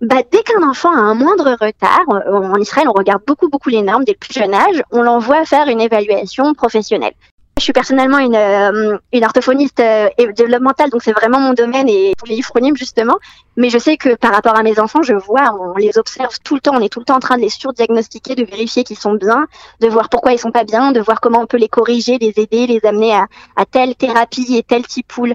Bah, 0.01 0.23
dès 0.31 0.43
qu'un 0.43 0.67
enfant 0.67 0.91
a 0.93 0.99
un 0.99 1.15
moindre 1.15 1.59
retard, 1.61 2.07
euh, 2.09 2.49
en 2.49 2.57
Israël, 2.57 2.89
on 2.89 2.93
regarde 2.93 3.23
beaucoup, 3.27 3.51
beaucoup 3.51 3.69
les 3.69 3.83
normes 3.83 4.05
dès 4.05 4.13
le 4.13 4.19
plus 4.19 4.33
jeune 4.33 4.55
âge, 4.55 4.83
on 4.91 5.03
l'envoie 5.03 5.45
faire 5.45 5.69
une 5.69 5.81
évaluation 5.81 6.55
professionnelle. 6.55 7.13
Je 7.61 7.65
suis 7.65 7.75
personnellement 7.75 8.17
une, 8.17 8.35
euh, 8.35 8.97
orthophoniste 9.23 9.81
euh, 9.81 10.09
développementale, 10.35 10.89
donc 10.89 11.03
c'est 11.03 11.12
vraiment 11.12 11.39
mon 11.41 11.53
domaine 11.53 11.91
et 11.91 12.15
pour 12.17 12.27
les 12.27 12.37
ifronymes 12.37 12.75
justement. 12.75 13.17
Mais 13.59 13.69
je 13.69 13.77
sais 13.77 13.99
que 13.99 14.15
par 14.15 14.33
rapport 14.33 14.57
à 14.57 14.62
mes 14.62 14.79
enfants, 14.81 15.03
je 15.03 15.12
vois, 15.12 15.55
on 15.61 15.77
les 15.77 15.99
observe 15.99 16.39
tout 16.43 16.55
le 16.55 16.62
temps, 16.62 16.73
on 16.75 16.81
est 16.81 16.89
tout 16.89 17.01
le 17.01 17.05
temps 17.05 17.17
en 17.17 17.21
train 17.21 17.37
de 17.37 17.43
les 17.43 17.51
surdiagnostiquer, 17.51 18.35
de 18.35 18.47
vérifier 18.47 18.83
qu'ils 18.83 18.97
sont 18.97 19.12
bien, 19.12 19.47
de 19.81 19.89
voir 19.89 20.09
pourquoi 20.09 20.33
ils 20.33 20.39
sont 20.39 20.53
pas 20.53 20.65
bien, 20.65 20.93
de 20.93 21.01
voir 21.01 21.21
comment 21.21 21.41
on 21.41 21.47
peut 21.47 21.59
les 21.59 21.69
corriger, 21.69 22.17
les 22.17 22.33
aider, 22.39 22.67
les 22.67 22.81
amener 22.87 23.12
à, 23.12 23.27
à 23.57 23.67
telle 23.67 23.95
thérapie 23.95 24.57
et 24.57 24.62
tel 24.62 24.87
type 24.87 25.09
poule. 25.09 25.35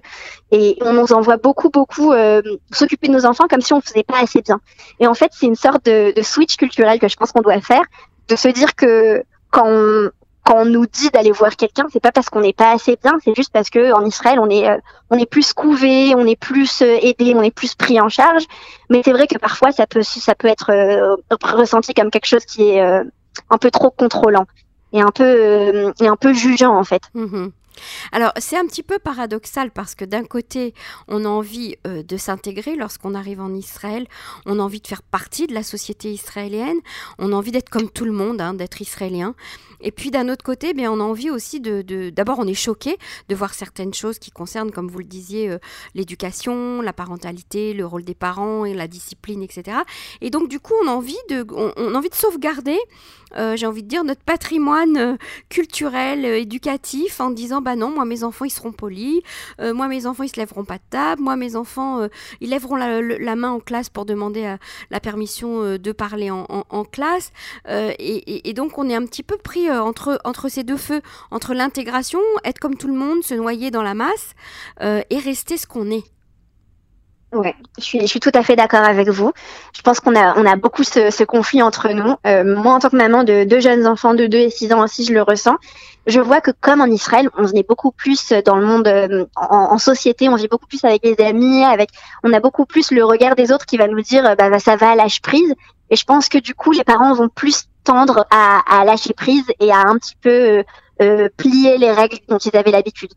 Et 0.49 0.79
on 0.81 0.93
nous 0.93 1.13
envoie 1.13 1.37
beaucoup, 1.37 1.69
beaucoup 1.69 2.11
euh, 2.11 2.41
s'occuper 2.71 3.07
de 3.07 3.13
nos 3.13 3.27
enfants 3.27 3.45
comme 3.47 3.61
si 3.61 3.71
on 3.73 3.81
faisait 3.81 4.01
pas 4.01 4.17
assez 4.19 4.41
bien. 4.41 4.59
Et 4.99 5.05
en 5.05 5.13
fait, 5.13 5.29
c'est 5.31 5.45
une 5.45 5.53
sorte 5.53 5.85
de, 5.85 6.11
de 6.11 6.21
switch 6.23 6.55
culturel 6.55 6.97
que 6.97 7.07
je 7.07 7.17
pense 7.17 7.31
qu'on 7.31 7.41
doit 7.41 7.61
faire, 7.61 7.83
de 8.29 8.35
se 8.35 8.47
dire 8.47 8.73
que 8.73 9.21
quand 9.51 9.67
on, 9.67 10.09
quand 10.45 10.61
on 10.61 10.65
nous 10.65 10.85
dit 10.85 11.09
d'aller 11.09 11.31
voir 11.31 11.55
quelqu'un, 11.55 11.87
c'est 11.91 11.99
pas 11.99 12.11
parce 12.11 12.29
qu'on 12.29 12.41
n'est 12.41 12.53
pas 12.53 12.71
assez 12.71 12.97
bien, 13.01 13.13
c'est 13.23 13.35
juste 13.35 13.51
parce 13.51 13.71
que 13.71 13.91
en 13.93 14.05
Israël, 14.05 14.39
on 14.39 14.49
est, 14.49 14.69
euh, 14.69 14.77
on 15.09 15.17
est 15.17 15.25
plus 15.25 15.53
couvé, 15.53 16.13
on 16.15 16.25
est 16.25 16.39
plus 16.39 16.83
euh, 16.83 16.97
aidé, 17.01 17.33
on 17.35 17.41
est 17.41 17.53
plus 17.53 17.73
pris 17.73 17.99
en 17.99 18.09
charge. 18.09 18.43
Mais 18.91 19.01
c'est 19.03 19.11
vrai 19.11 19.25
que 19.25 19.39
parfois, 19.39 19.71
ça 19.71 19.87
peut, 19.87 20.03
ça 20.03 20.35
peut 20.35 20.47
être 20.47 20.71
euh, 20.71 21.15
ressenti 21.41 21.95
comme 21.95 22.11
quelque 22.11 22.27
chose 22.27 22.45
qui 22.45 22.69
est 22.69 22.79
un 22.79 23.57
peu 23.59 23.71
trop 23.71 23.89
contrôlant 23.89 24.45
et 24.93 25.01
un 25.01 25.11
peu, 25.11 25.91
et 25.99 26.07
un 26.07 26.15
peu 26.15 26.31
jugeant 26.31 26.77
en 26.77 26.83
fait. 26.83 27.01
Mm-hmm. 27.15 27.51
Alors, 28.11 28.31
c'est 28.37 28.57
un 28.57 28.65
petit 28.65 28.83
peu 28.83 28.99
paradoxal 28.99 29.71
parce 29.71 29.95
que 29.95 30.05
d'un 30.05 30.23
côté, 30.23 30.73
on 31.07 31.25
a 31.25 31.29
envie 31.29 31.75
euh, 31.87 32.03
de 32.03 32.17
s'intégrer 32.17 32.75
lorsqu'on 32.75 33.15
arrive 33.15 33.41
en 33.41 33.53
Israël, 33.53 34.07
on 34.45 34.59
a 34.59 34.63
envie 34.63 34.81
de 34.81 34.87
faire 34.87 35.03
partie 35.03 35.47
de 35.47 35.53
la 35.53 35.63
société 35.63 36.11
israélienne, 36.11 36.77
on 37.19 37.31
a 37.31 37.35
envie 37.35 37.51
d'être 37.51 37.69
comme 37.69 37.89
tout 37.89 38.05
le 38.05 38.11
monde, 38.11 38.41
hein, 38.41 38.53
d'être 38.53 38.81
israélien. 38.81 39.35
Et 39.81 39.91
puis 39.91 40.09
d'un 40.09 40.29
autre 40.29 40.43
côté, 40.43 40.73
bien, 40.73 40.91
on 40.91 40.99
a 40.99 41.03
envie 41.03 41.29
aussi 41.29 41.59
de... 41.59 42.09
D'abord, 42.09 42.39
on 42.39 42.47
est 42.47 42.53
choqué 42.53 42.97
de 43.29 43.35
voir 43.35 43.53
certaines 43.53 43.93
choses 43.93 44.19
qui 44.19 44.31
concernent, 44.31 44.71
comme 44.71 44.89
vous 44.89 44.99
le 44.99 45.05
disiez, 45.05 45.49
euh, 45.49 45.59
l'éducation, 45.93 46.81
la 46.81 46.93
parentalité, 46.93 47.73
le 47.73 47.85
rôle 47.85 48.03
des 48.03 48.15
parents 48.15 48.65
et 48.65 48.73
la 48.73 48.87
discipline, 48.87 49.43
etc. 49.43 49.77
Et 50.21 50.29
donc, 50.29 50.49
du 50.49 50.59
coup, 50.59 50.73
on 50.83 50.87
a 50.87 50.91
envie 50.91 51.17
de, 51.29 51.45
on 51.51 51.93
a 51.93 51.97
envie 51.97 52.09
de 52.09 52.15
sauvegarder 52.15 52.79
euh, 53.37 53.55
j'ai 53.55 53.65
envie 53.65 53.83
de 53.83 53.87
dire, 53.87 54.03
notre 54.03 54.23
patrimoine 54.23 55.17
culturel, 55.49 56.25
éducatif, 56.25 57.19
en 57.19 57.31
disant, 57.31 57.61
bah 57.65 57.75
non, 57.75 57.89
moi 57.89 58.05
mes 58.05 58.23
enfants 58.23 58.45
ils 58.45 58.51
seront 58.51 58.71
polis, 58.71 59.21
moi 59.59 59.87
mes 59.87 60.05
enfants 60.05 60.23
ils 60.23 60.29
se 60.29 60.37
lèveront 60.37 60.63
pas 60.63 60.77
de 60.77 60.83
table, 60.89 61.21
moi 61.21 61.35
mes 61.35 61.55
enfants 61.55 62.07
ils 62.39 62.49
lèveront 62.49 62.75
la, 62.75 63.35
main 63.35 63.49
en 63.49 63.59
classe 63.59 63.89
pour 63.89 64.05
demander 64.05 64.55
la 64.91 64.99
permission 64.99 65.77
de 65.77 65.91
parler 65.91 66.29
en, 66.31 66.83
classe. 66.85 67.31
Et, 67.67 68.53
donc 68.53 68.77
on 68.77 68.87
est 68.87 68.95
un 68.95 69.05
petit 69.05 69.23
peu 69.23 69.37
pris 69.37 69.69
entre 69.71 70.47
ces 70.47 70.63
deux 70.63 70.77
feux, 70.77 71.01
entre 71.31 71.53
l'intégration, 71.53 72.21
être 72.43 72.59
comme 72.59 72.77
tout 72.77 72.87
le 72.87 72.93
monde, 72.93 73.23
se 73.23 73.33
noyer 73.33 73.71
dans 73.71 73.83
la 73.83 73.95
masse, 73.95 74.35
et 74.81 75.19
rester 75.19 75.57
ce 75.57 75.65
qu'on 75.65 75.89
est. 75.89 76.14
Ouais, 77.31 77.55
je 77.77 77.83
suis, 77.83 77.99
je 77.99 78.05
suis 78.05 78.19
tout 78.19 78.31
à 78.33 78.43
fait 78.43 78.55
d'accord 78.55 78.83
avec 78.83 79.09
vous. 79.09 79.33
Je 79.75 79.81
pense 79.81 79.99
qu'on 79.99 80.15
a, 80.15 80.37
on 80.37 80.45
a 80.45 80.55
beaucoup 80.55 80.83
ce, 80.83 81.11
ce 81.11 81.23
conflit 81.23 81.61
entre 81.61 81.89
nous. 81.89 82.15
Euh, 82.25 82.43
moi, 82.43 82.73
en 82.75 82.79
tant 82.79 82.89
que 82.89 82.95
maman 82.95 83.23
de 83.23 83.43
deux 83.43 83.59
jeunes 83.59 83.87
enfants 83.87 84.13
de 84.13 84.27
2 84.27 84.37
et 84.37 84.49
6 84.49 84.71
ans 84.73 84.83
aussi, 84.83 85.03
je 85.03 85.13
le 85.13 85.21
ressens. 85.21 85.55
Je 86.07 86.19
vois 86.19 86.39
que 86.39 86.51
comme 86.61 86.81
en 86.81 86.85
Israël, 86.85 87.29
on 87.37 87.47
est 87.47 87.67
beaucoup 87.67 87.91
plus 87.91 88.31
dans 88.45 88.55
le 88.55 88.65
monde, 88.65 88.87
euh, 88.87 89.25
en, 89.35 89.73
en, 89.73 89.77
société, 89.77 90.29
on 90.29 90.35
vit 90.35 90.47
beaucoup 90.47 90.67
plus 90.67 90.83
avec 90.85 91.03
les 91.03 91.19
amis, 91.25 91.63
avec, 91.63 91.89
on 92.23 92.31
a 92.31 92.39
beaucoup 92.39 92.65
plus 92.65 92.91
le 92.91 93.03
regard 93.03 93.35
des 93.35 93.51
autres 93.51 93.65
qui 93.65 93.77
va 93.77 93.87
nous 93.87 94.01
dire, 94.01 94.23
bah, 94.23 94.49
bah 94.49 94.59
ça 94.59 94.75
va 94.75 94.91
à 94.91 94.95
lâche 94.95 95.21
prise. 95.21 95.53
Et 95.89 95.95
je 95.95 96.05
pense 96.05 96.29
que 96.29 96.37
du 96.37 96.53
coup, 96.53 96.71
les 96.71 96.83
parents 96.83 97.13
vont 97.13 97.29
plus 97.29 97.65
tendre 97.83 98.25
à, 98.31 98.61
à 98.67 98.85
lâcher 98.85 99.13
prise 99.13 99.45
et 99.59 99.71
à 99.71 99.79
un 99.87 99.97
petit 99.97 100.15
peu 100.21 100.29
euh, 100.29 100.63
euh 101.01 101.29
plier 101.35 101.77
les 101.77 101.91
règles 101.91 102.17
dont 102.27 102.37
ils 102.37 102.55
avaient 102.55 102.71
l'habitude. 102.71 103.11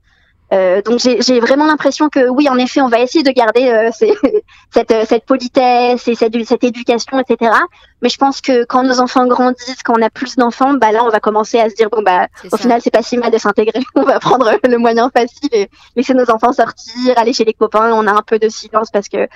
Euh, 0.52 0.80
donc 0.82 0.98
j'ai 1.00 1.40
vraiment 1.40 1.66
l'impression 1.66 2.08
que 2.08 2.28
oui, 2.28 2.48
en 2.48 2.56
effet, 2.56 2.80
on 2.80 2.88
va 2.88 3.00
essayer 3.00 3.22
de 3.22 3.30
garder 3.30 3.68
euh, 3.68 3.90
cette, 4.70 4.94
cette 5.06 5.24
politesse 5.24 6.08
et 6.08 6.14
cette, 6.14 6.44
cette 6.44 6.64
éducation, 6.64 7.18
etc. 7.18 7.52
Mais 8.00 8.08
je 8.08 8.16
pense 8.16 8.40
que 8.40 8.64
quand 8.64 8.82
nos 8.82 9.00
enfants 9.00 9.26
grandissent, 9.26 9.82
quand 9.82 9.94
on 9.98 10.02
a 10.02 10.10
plus 10.10 10.36
d'enfants, 10.36 10.74
bah 10.74 10.92
là, 10.92 11.04
on 11.04 11.10
va 11.10 11.20
commencer 11.20 11.58
à 11.58 11.68
se 11.68 11.74
dire 11.74 11.90
bon 11.90 12.02
bah 12.02 12.28
au 12.50 12.56
final, 12.56 12.80
c'est 12.80 12.90
pas 12.90 13.02
si 13.02 13.18
mal 13.18 13.30
de 13.30 13.38
s'intégrer. 13.38 13.80
on 13.94 14.02
va 14.02 14.20
prendre 14.20 14.50
le 14.66 14.78
moyen 14.78 15.10
facile 15.10 15.50
et 15.52 15.68
laisser 15.96 16.14
nos 16.14 16.30
enfants 16.30 16.52
sortir, 16.52 17.18
aller 17.18 17.32
chez 17.32 17.44
les 17.44 17.54
copains. 17.54 17.92
On 17.92 18.06
a 18.06 18.12
un 18.12 18.22
peu 18.22 18.38
de 18.38 18.48
silence 18.48 18.90
parce 18.90 19.08
que 19.08 19.28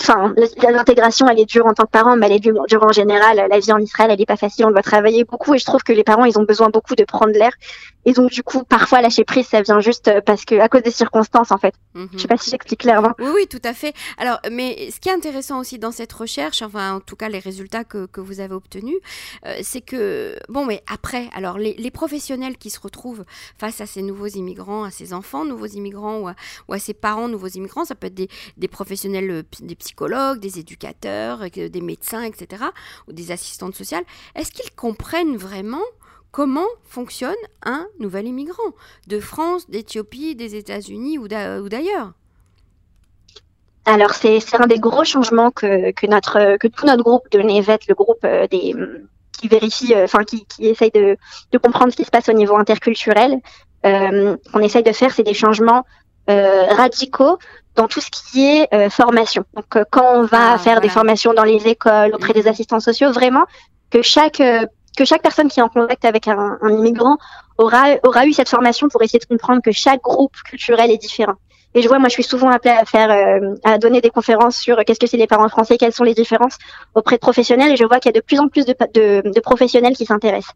enfin, 0.00 0.34
l'intégration, 0.62 1.28
elle 1.28 1.40
est 1.40 1.44
dure 1.44 1.66
en 1.66 1.74
tant 1.74 1.84
que 1.84 1.90
parent, 1.90 2.16
mais 2.16 2.26
elle 2.26 2.32
est 2.32 2.40
dure, 2.40 2.82
en 2.82 2.92
général. 2.92 3.46
La 3.50 3.58
vie 3.58 3.72
en 3.72 3.78
Israël, 3.78 4.10
elle 4.10 4.20
est 4.20 4.26
pas 4.26 4.36
facile. 4.36 4.66
On 4.66 4.70
doit 4.70 4.82
travailler 4.82 5.24
beaucoup 5.24 5.54
et 5.54 5.58
je 5.58 5.64
trouve 5.64 5.82
que 5.82 5.92
les 5.92 6.04
parents, 6.04 6.24
ils 6.24 6.38
ont 6.38 6.44
besoin 6.44 6.70
beaucoup 6.70 6.94
de 6.94 7.04
prendre 7.04 7.32
l'air. 7.32 7.52
Et 8.06 8.12
donc, 8.12 8.30
du 8.30 8.42
coup, 8.42 8.64
parfois, 8.64 9.00
lâcher 9.00 9.24
prise, 9.24 9.46
ça 9.46 9.62
vient 9.62 9.80
juste 9.80 10.10
parce 10.26 10.44
que, 10.44 10.56
à 10.56 10.68
cause 10.68 10.82
des 10.82 10.90
circonstances, 10.90 11.50
en 11.50 11.58
fait. 11.58 11.74
Je 11.94 12.06
Je 12.12 12.18
sais 12.18 12.28
pas 12.28 12.36
si 12.36 12.50
j'explique 12.50 12.80
clairement. 12.80 13.12
Oui, 13.18 13.30
oui, 13.34 13.46
tout 13.48 13.62
à 13.64 13.72
fait. 13.72 13.94
Alors, 14.18 14.40
mais 14.50 14.90
ce 14.90 15.00
qui 15.00 15.08
est 15.08 15.12
intéressant 15.12 15.58
aussi 15.60 15.78
dans 15.78 15.92
cette 15.92 16.12
recherche, 16.12 16.62
enfin, 16.62 16.94
en 16.96 17.00
tout 17.00 17.16
cas, 17.16 17.28
les 17.28 17.38
résultats 17.38 17.84
que, 17.84 18.06
que 18.06 18.20
vous 18.20 18.40
avez 18.40 18.54
obtenus, 18.54 18.96
euh, 19.46 19.54
c'est 19.62 19.80
que, 19.80 20.36
bon, 20.48 20.64
mais 20.66 20.82
après, 20.92 21.28
alors, 21.34 21.58
les, 21.58 21.74
les, 21.74 21.90
professionnels 21.90 22.58
qui 22.58 22.70
se 22.70 22.80
retrouvent 22.80 23.24
face 23.56 23.80
à 23.80 23.86
ces 23.86 24.02
nouveaux 24.02 24.26
immigrants, 24.26 24.84
à 24.84 24.90
ces 24.90 25.12
enfants 25.12 25.44
nouveaux 25.44 25.66
immigrants 25.66 26.18
ou 26.18 26.28
à, 26.28 26.34
ou 26.68 26.74
à 26.74 26.78
ces 26.78 26.94
parents 26.94 27.28
nouveaux 27.28 27.48
immigrants, 27.48 27.84
ça 27.84 27.94
peut 27.94 28.08
être 28.08 28.14
des, 28.14 28.28
des 28.56 28.68
professionnels, 28.68 29.30
euh, 29.30 29.42
psychologues, 29.76 30.40
des 30.40 30.58
éducateurs, 30.58 31.42
euh, 31.42 31.68
des 31.68 31.80
médecins, 31.80 32.22
etc., 32.22 32.64
ou 33.08 33.12
des 33.12 33.30
assistantes 33.32 33.74
sociales. 33.74 34.04
Est-ce 34.34 34.52
qu'ils 34.52 34.74
comprennent 34.74 35.36
vraiment 35.36 35.82
comment 36.30 36.66
fonctionne 36.84 37.34
un 37.64 37.86
nouvel 38.00 38.26
immigrant 38.26 38.72
de 39.06 39.20
France, 39.20 39.70
d'Éthiopie, 39.70 40.34
des 40.34 40.56
États-Unis 40.56 41.18
ou 41.18 41.28
d'ailleurs? 41.28 42.12
Alors 43.86 44.14
c'est 44.14 44.40
un 44.54 44.66
des 44.66 44.78
gros 44.78 45.04
changements 45.04 45.50
que, 45.50 46.06
notre 46.06 46.56
tout 46.68 46.86
notre 46.86 47.02
groupe 47.02 47.30
de 47.30 47.40
Nevet, 47.40 47.78
le 47.88 47.94
groupe 47.94 48.24
euh, 48.24 48.46
des 48.48 48.74
qui 49.38 49.48
vérifie, 49.48 49.94
euh, 49.94 50.04
enfin 50.04 50.24
qui, 50.24 50.46
essaye 50.58 50.90
de, 50.90 51.18
comprendre 51.58 51.92
ce 51.92 51.96
qui 51.96 52.04
se 52.04 52.10
passe 52.10 52.28
au 52.28 52.32
niveau 52.32 52.56
interculturel, 52.56 53.40
qu'on 53.82 54.60
essaye 54.60 54.82
de 54.82 54.92
faire, 54.92 55.12
c'est 55.12 55.24
des 55.24 55.34
changements 55.34 55.84
radicaux 56.28 57.38
dans 57.74 57.88
tout 57.88 58.00
ce 58.00 58.10
qui 58.10 58.46
est 58.46 58.72
euh, 58.72 58.88
formation. 58.88 59.44
Donc 59.54 59.84
quand 59.90 60.14
on 60.14 60.22
va 60.22 60.52
ah, 60.52 60.58
faire 60.58 60.80
des 60.80 60.88
formations 60.88 61.34
dans 61.34 61.44
les 61.44 61.66
écoles 61.66 62.14
auprès 62.14 62.32
des 62.32 62.46
assistants 62.46 62.80
sociaux, 62.80 63.12
vraiment 63.12 63.44
que 63.90 64.02
chaque 64.02 64.42
que 64.96 65.04
chaque 65.04 65.22
personne 65.22 65.48
qui 65.48 65.60
est 65.60 65.62
en 65.62 65.68
contact 65.68 66.04
avec 66.04 66.28
un, 66.28 66.56
un, 66.62 66.70
immigrant 66.70 67.18
aura, 67.58 67.96
aura 68.04 68.26
eu 68.26 68.32
cette 68.32 68.48
formation 68.48 68.88
pour 68.88 69.02
essayer 69.02 69.18
de 69.18 69.24
comprendre 69.24 69.60
que 69.60 69.72
chaque 69.72 70.00
groupe 70.00 70.36
culturel 70.44 70.90
est 70.90 70.98
différent. 70.98 71.34
Et 71.74 71.82
je 71.82 71.88
vois, 71.88 71.98
moi, 71.98 72.08
je 72.08 72.14
suis 72.14 72.22
souvent 72.22 72.50
appelée 72.50 72.70
à 72.70 72.84
faire, 72.84 73.10
euh, 73.10 73.54
à 73.64 73.78
donner 73.78 74.00
des 74.00 74.10
conférences 74.10 74.56
sur 74.56 74.76
qu'est-ce 74.84 75.00
que 75.00 75.06
c'est 75.06 75.16
les 75.16 75.26
parents 75.26 75.48
français, 75.48 75.76
quelles 75.76 75.92
sont 75.92 76.04
les 76.04 76.14
différences 76.14 76.56
auprès 76.94 77.16
de 77.16 77.20
professionnels. 77.20 77.72
Et 77.72 77.76
je 77.76 77.84
vois 77.84 77.98
qu'il 77.98 78.10
y 78.12 78.16
a 78.16 78.20
de 78.20 78.24
plus 78.24 78.38
en 78.38 78.48
plus 78.48 78.64
de, 78.64 78.74
de, 78.94 79.28
de 79.28 79.40
professionnels 79.40 79.96
qui 79.96 80.06
s'intéressent. 80.06 80.54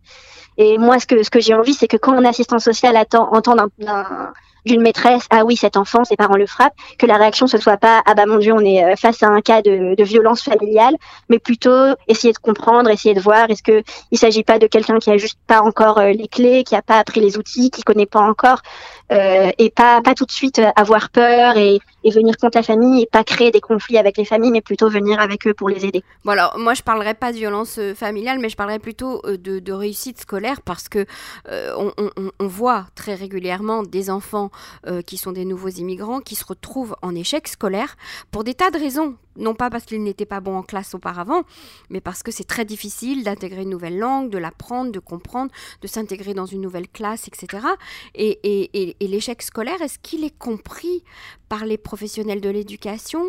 Et 0.56 0.76
moi, 0.78 0.98
ce 0.98 1.06
que, 1.06 1.22
ce 1.22 1.30
que 1.30 1.40
j'ai 1.40 1.54
envie, 1.54 1.74
c'est 1.74 1.86
que 1.88 1.96
quand 1.96 2.14
un 2.14 2.24
assistant 2.24 2.58
social 2.58 2.96
attend, 2.96 3.28
entend 3.32 3.54
d'un 3.54 4.32
d'une 4.68 4.82
maîtresse, 4.82 5.26
ah 5.30 5.44
oui, 5.44 5.56
cet 5.56 5.76
enfant, 5.76 6.04
ses 6.04 6.16
parents 6.16 6.36
le 6.36 6.46
frappent, 6.46 6.74
que 6.98 7.06
la 7.06 7.16
réaction 7.16 7.46
ce 7.46 7.58
soit 7.58 7.76
pas, 7.76 8.02
ah 8.06 8.14
bah 8.14 8.26
mon 8.26 8.36
Dieu, 8.38 8.52
on 8.52 8.60
est 8.60 8.84
euh, 8.84 8.96
face 8.96 9.22
à 9.22 9.28
un 9.28 9.40
cas 9.40 9.62
de, 9.62 9.94
de 9.94 10.04
violence 10.04 10.42
familiale, 10.42 10.94
mais 11.28 11.38
plutôt 11.38 11.94
essayer 12.06 12.32
de 12.32 12.38
comprendre, 12.38 12.90
essayer 12.90 13.14
de 13.14 13.20
voir, 13.20 13.50
est-ce 13.50 13.62
que 13.62 13.82
il 14.10 14.18
s'agit 14.18 14.44
pas 14.44 14.58
de 14.58 14.66
quelqu'un 14.66 14.98
qui 14.98 15.10
a 15.10 15.16
juste 15.16 15.38
pas 15.46 15.62
encore 15.62 15.98
euh, 15.98 16.12
les 16.12 16.28
clés, 16.28 16.64
qui 16.64 16.76
a 16.76 16.82
pas 16.82 16.98
appris 16.98 17.20
les 17.20 17.38
outils, 17.38 17.70
qui 17.70 17.82
connaît 17.82 18.06
pas 18.06 18.20
encore, 18.20 18.58
euh, 18.58 18.97
et 19.10 19.70
pas 19.70 20.00
pas 20.02 20.14
tout 20.14 20.26
de 20.26 20.30
suite 20.30 20.60
avoir 20.76 21.10
peur 21.10 21.56
et, 21.56 21.80
et, 22.04 22.10
venir 22.10 22.36
contre 22.36 22.58
la 22.58 22.62
famille 22.62 23.02
et 23.02 23.06
pas 23.06 23.24
créer 23.24 23.50
des 23.50 23.60
conflits 23.60 23.98
avec 23.98 24.16
les 24.16 24.24
familles, 24.24 24.50
mais 24.50 24.60
plutôt 24.60 24.88
venir 24.88 25.20
avec 25.20 25.46
eux 25.46 25.54
pour 25.54 25.68
les 25.68 25.84
aider. 25.84 26.02
Bon 26.24 26.34
moi 26.56 26.74
je 26.74 26.82
parlerai 26.82 27.14
pas 27.14 27.32
de 27.32 27.36
violence 27.36 27.78
familiale, 27.94 28.38
mais 28.38 28.48
je 28.48 28.56
parlerai 28.56 28.78
plutôt 28.78 29.22
de, 29.22 29.58
de 29.58 29.72
réussite 29.72 30.20
scolaire 30.20 30.62
parce 30.62 30.88
que 30.88 31.06
on, 31.48 31.92
on, 32.38 32.46
voit 32.46 32.86
très 32.94 33.14
régulièrement 33.14 33.82
des 33.82 34.10
enfants 34.10 34.50
euh, 34.86 35.02
qui 35.02 35.16
sont 35.16 35.32
des 35.32 35.44
nouveaux 35.44 35.68
immigrants, 35.68 36.20
qui 36.20 36.34
se 36.34 36.44
retrouvent 36.44 36.96
en 37.02 37.14
échec 37.14 37.48
scolaire 37.48 37.96
pour 38.30 38.44
des 38.44 38.54
tas 38.54 38.70
de 38.70 38.78
raisons 38.78 39.16
non 39.38 39.54
pas 39.54 39.70
parce 39.70 39.84
qu'ils 39.84 40.02
n'étaient 40.02 40.26
pas 40.26 40.40
bons 40.40 40.56
en 40.56 40.62
classe 40.62 40.94
auparavant, 40.94 41.42
mais 41.90 42.00
parce 42.00 42.22
que 42.22 42.30
c'est 42.30 42.44
très 42.44 42.64
difficile 42.64 43.24
d'intégrer 43.24 43.62
une 43.62 43.70
nouvelle 43.70 43.98
langue, 43.98 44.30
de 44.30 44.38
l'apprendre, 44.38 44.92
de 44.92 44.98
comprendre, 44.98 45.50
de 45.80 45.86
s'intégrer 45.86 46.34
dans 46.34 46.46
une 46.46 46.60
nouvelle 46.60 46.88
classe, 46.88 47.28
etc. 47.28 47.66
Et, 48.14 48.96
l'échec 49.00 49.42
scolaire, 49.42 49.80
est-ce 49.80 49.98
qu'il 50.00 50.24
est 50.24 50.36
compris 50.36 51.02
par 51.48 51.64
les 51.64 51.78
professionnels 51.78 52.40
de 52.40 52.50
l'éducation 52.50 53.22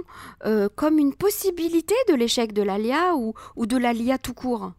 euh, 0.46 0.70
comme 0.76 1.00
une 1.00 1.14
possibilité 1.14 1.96
de 2.10 2.16
l'échec 2.16 2.54
de 2.54 2.62
l'ALIA 2.62 3.16
ou, 3.16 3.34
ou 3.56 3.66
de 3.66 3.78
l'ALIA 3.78 4.18
tout 4.18 4.34
court? 4.34 4.72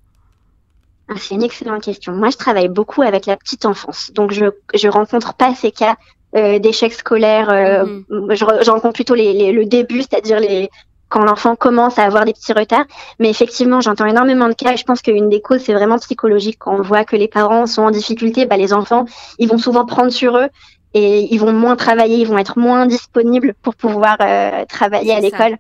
Ah, 1.09 1.15
c'est 1.19 1.35
une 1.35 1.43
excellente 1.43 1.83
question. 1.83 2.13
Moi, 2.13 2.31
je 2.31 2.37
travaille 2.37 2.69
beaucoup 2.69 3.03
avec 3.03 3.27
la 3.27 3.37
petite 3.37 3.67
enfance, 3.67 4.13
donc 4.13 4.31
je 4.31 4.47
je 4.75 4.89
rencontre 4.89 5.35
pas 5.35 5.55
ces 5.55 5.73
cas 5.73 5.97
euh, 6.37 6.61
d'échecs 6.61 6.93
scolaires. 6.93 7.51
Euh, 7.51 7.85
mhm. 8.09 8.35
je, 8.35 8.71
rencontre 8.71 8.95
plutôt 8.95 9.17
les, 9.17 9.51
le 9.51 9.65
début, 9.67 10.03
c'est-à-dire 10.03 10.39
les 10.39 10.71
quand 11.09 11.25
l'enfant 11.25 11.57
commence 11.57 11.99
à 11.99 12.05
avoir 12.05 12.25
des 12.25 12.33
petits 12.33 12.53
retards. 12.53 12.85
Mais 13.19 13.29
effectivement, 13.29 13.81
j'entends 13.81 14.07
énormément 14.07 14.49
de 14.49 14.55
cas 14.55 14.75
et 14.75 14.77
je 14.77 14.85
pense 14.85 15.03
qu'une 15.03 15.29
des 15.29 15.41
causes, 15.41 15.63
c'est 15.63 15.75
vraiment 15.75 15.99
psychologique. 15.99 16.59
Quand 16.61 16.77
on 16.77 16.83
voit 16.83 17.05
que 17.05 17.17
les 17.17 17.27
parents 17.27 17.67
sont 17.67 17.83
en 17.83 17.91
difficulté, 17.91 18.47
bah, 18.47 18.57
les 18.57 18.73
enfants, 18.73 19.07
ils 19.41 19.49
vont 19.49 19.59
souvent 19.59 19.85
prendre 19.85 20.11
sur 20.13 20.37
eux 20.37 20.49
et 20.95 21.33
ils 21.33 21.39
vont 21.39 21.53
moins 21.53 21.77
travailler, 21.77 22.19
ils 22.19 22.27
vont 22.27 22.39
être 22.39 22.59
moins 22.59 22.87
disponibles 22.87 23.55
pour 23.63 23.75
pouvoir 23.75 24.17
euh, 24.21 24.65
travailler 24.67 25.15
à 25.15 25.21
l'école 25.21 25.57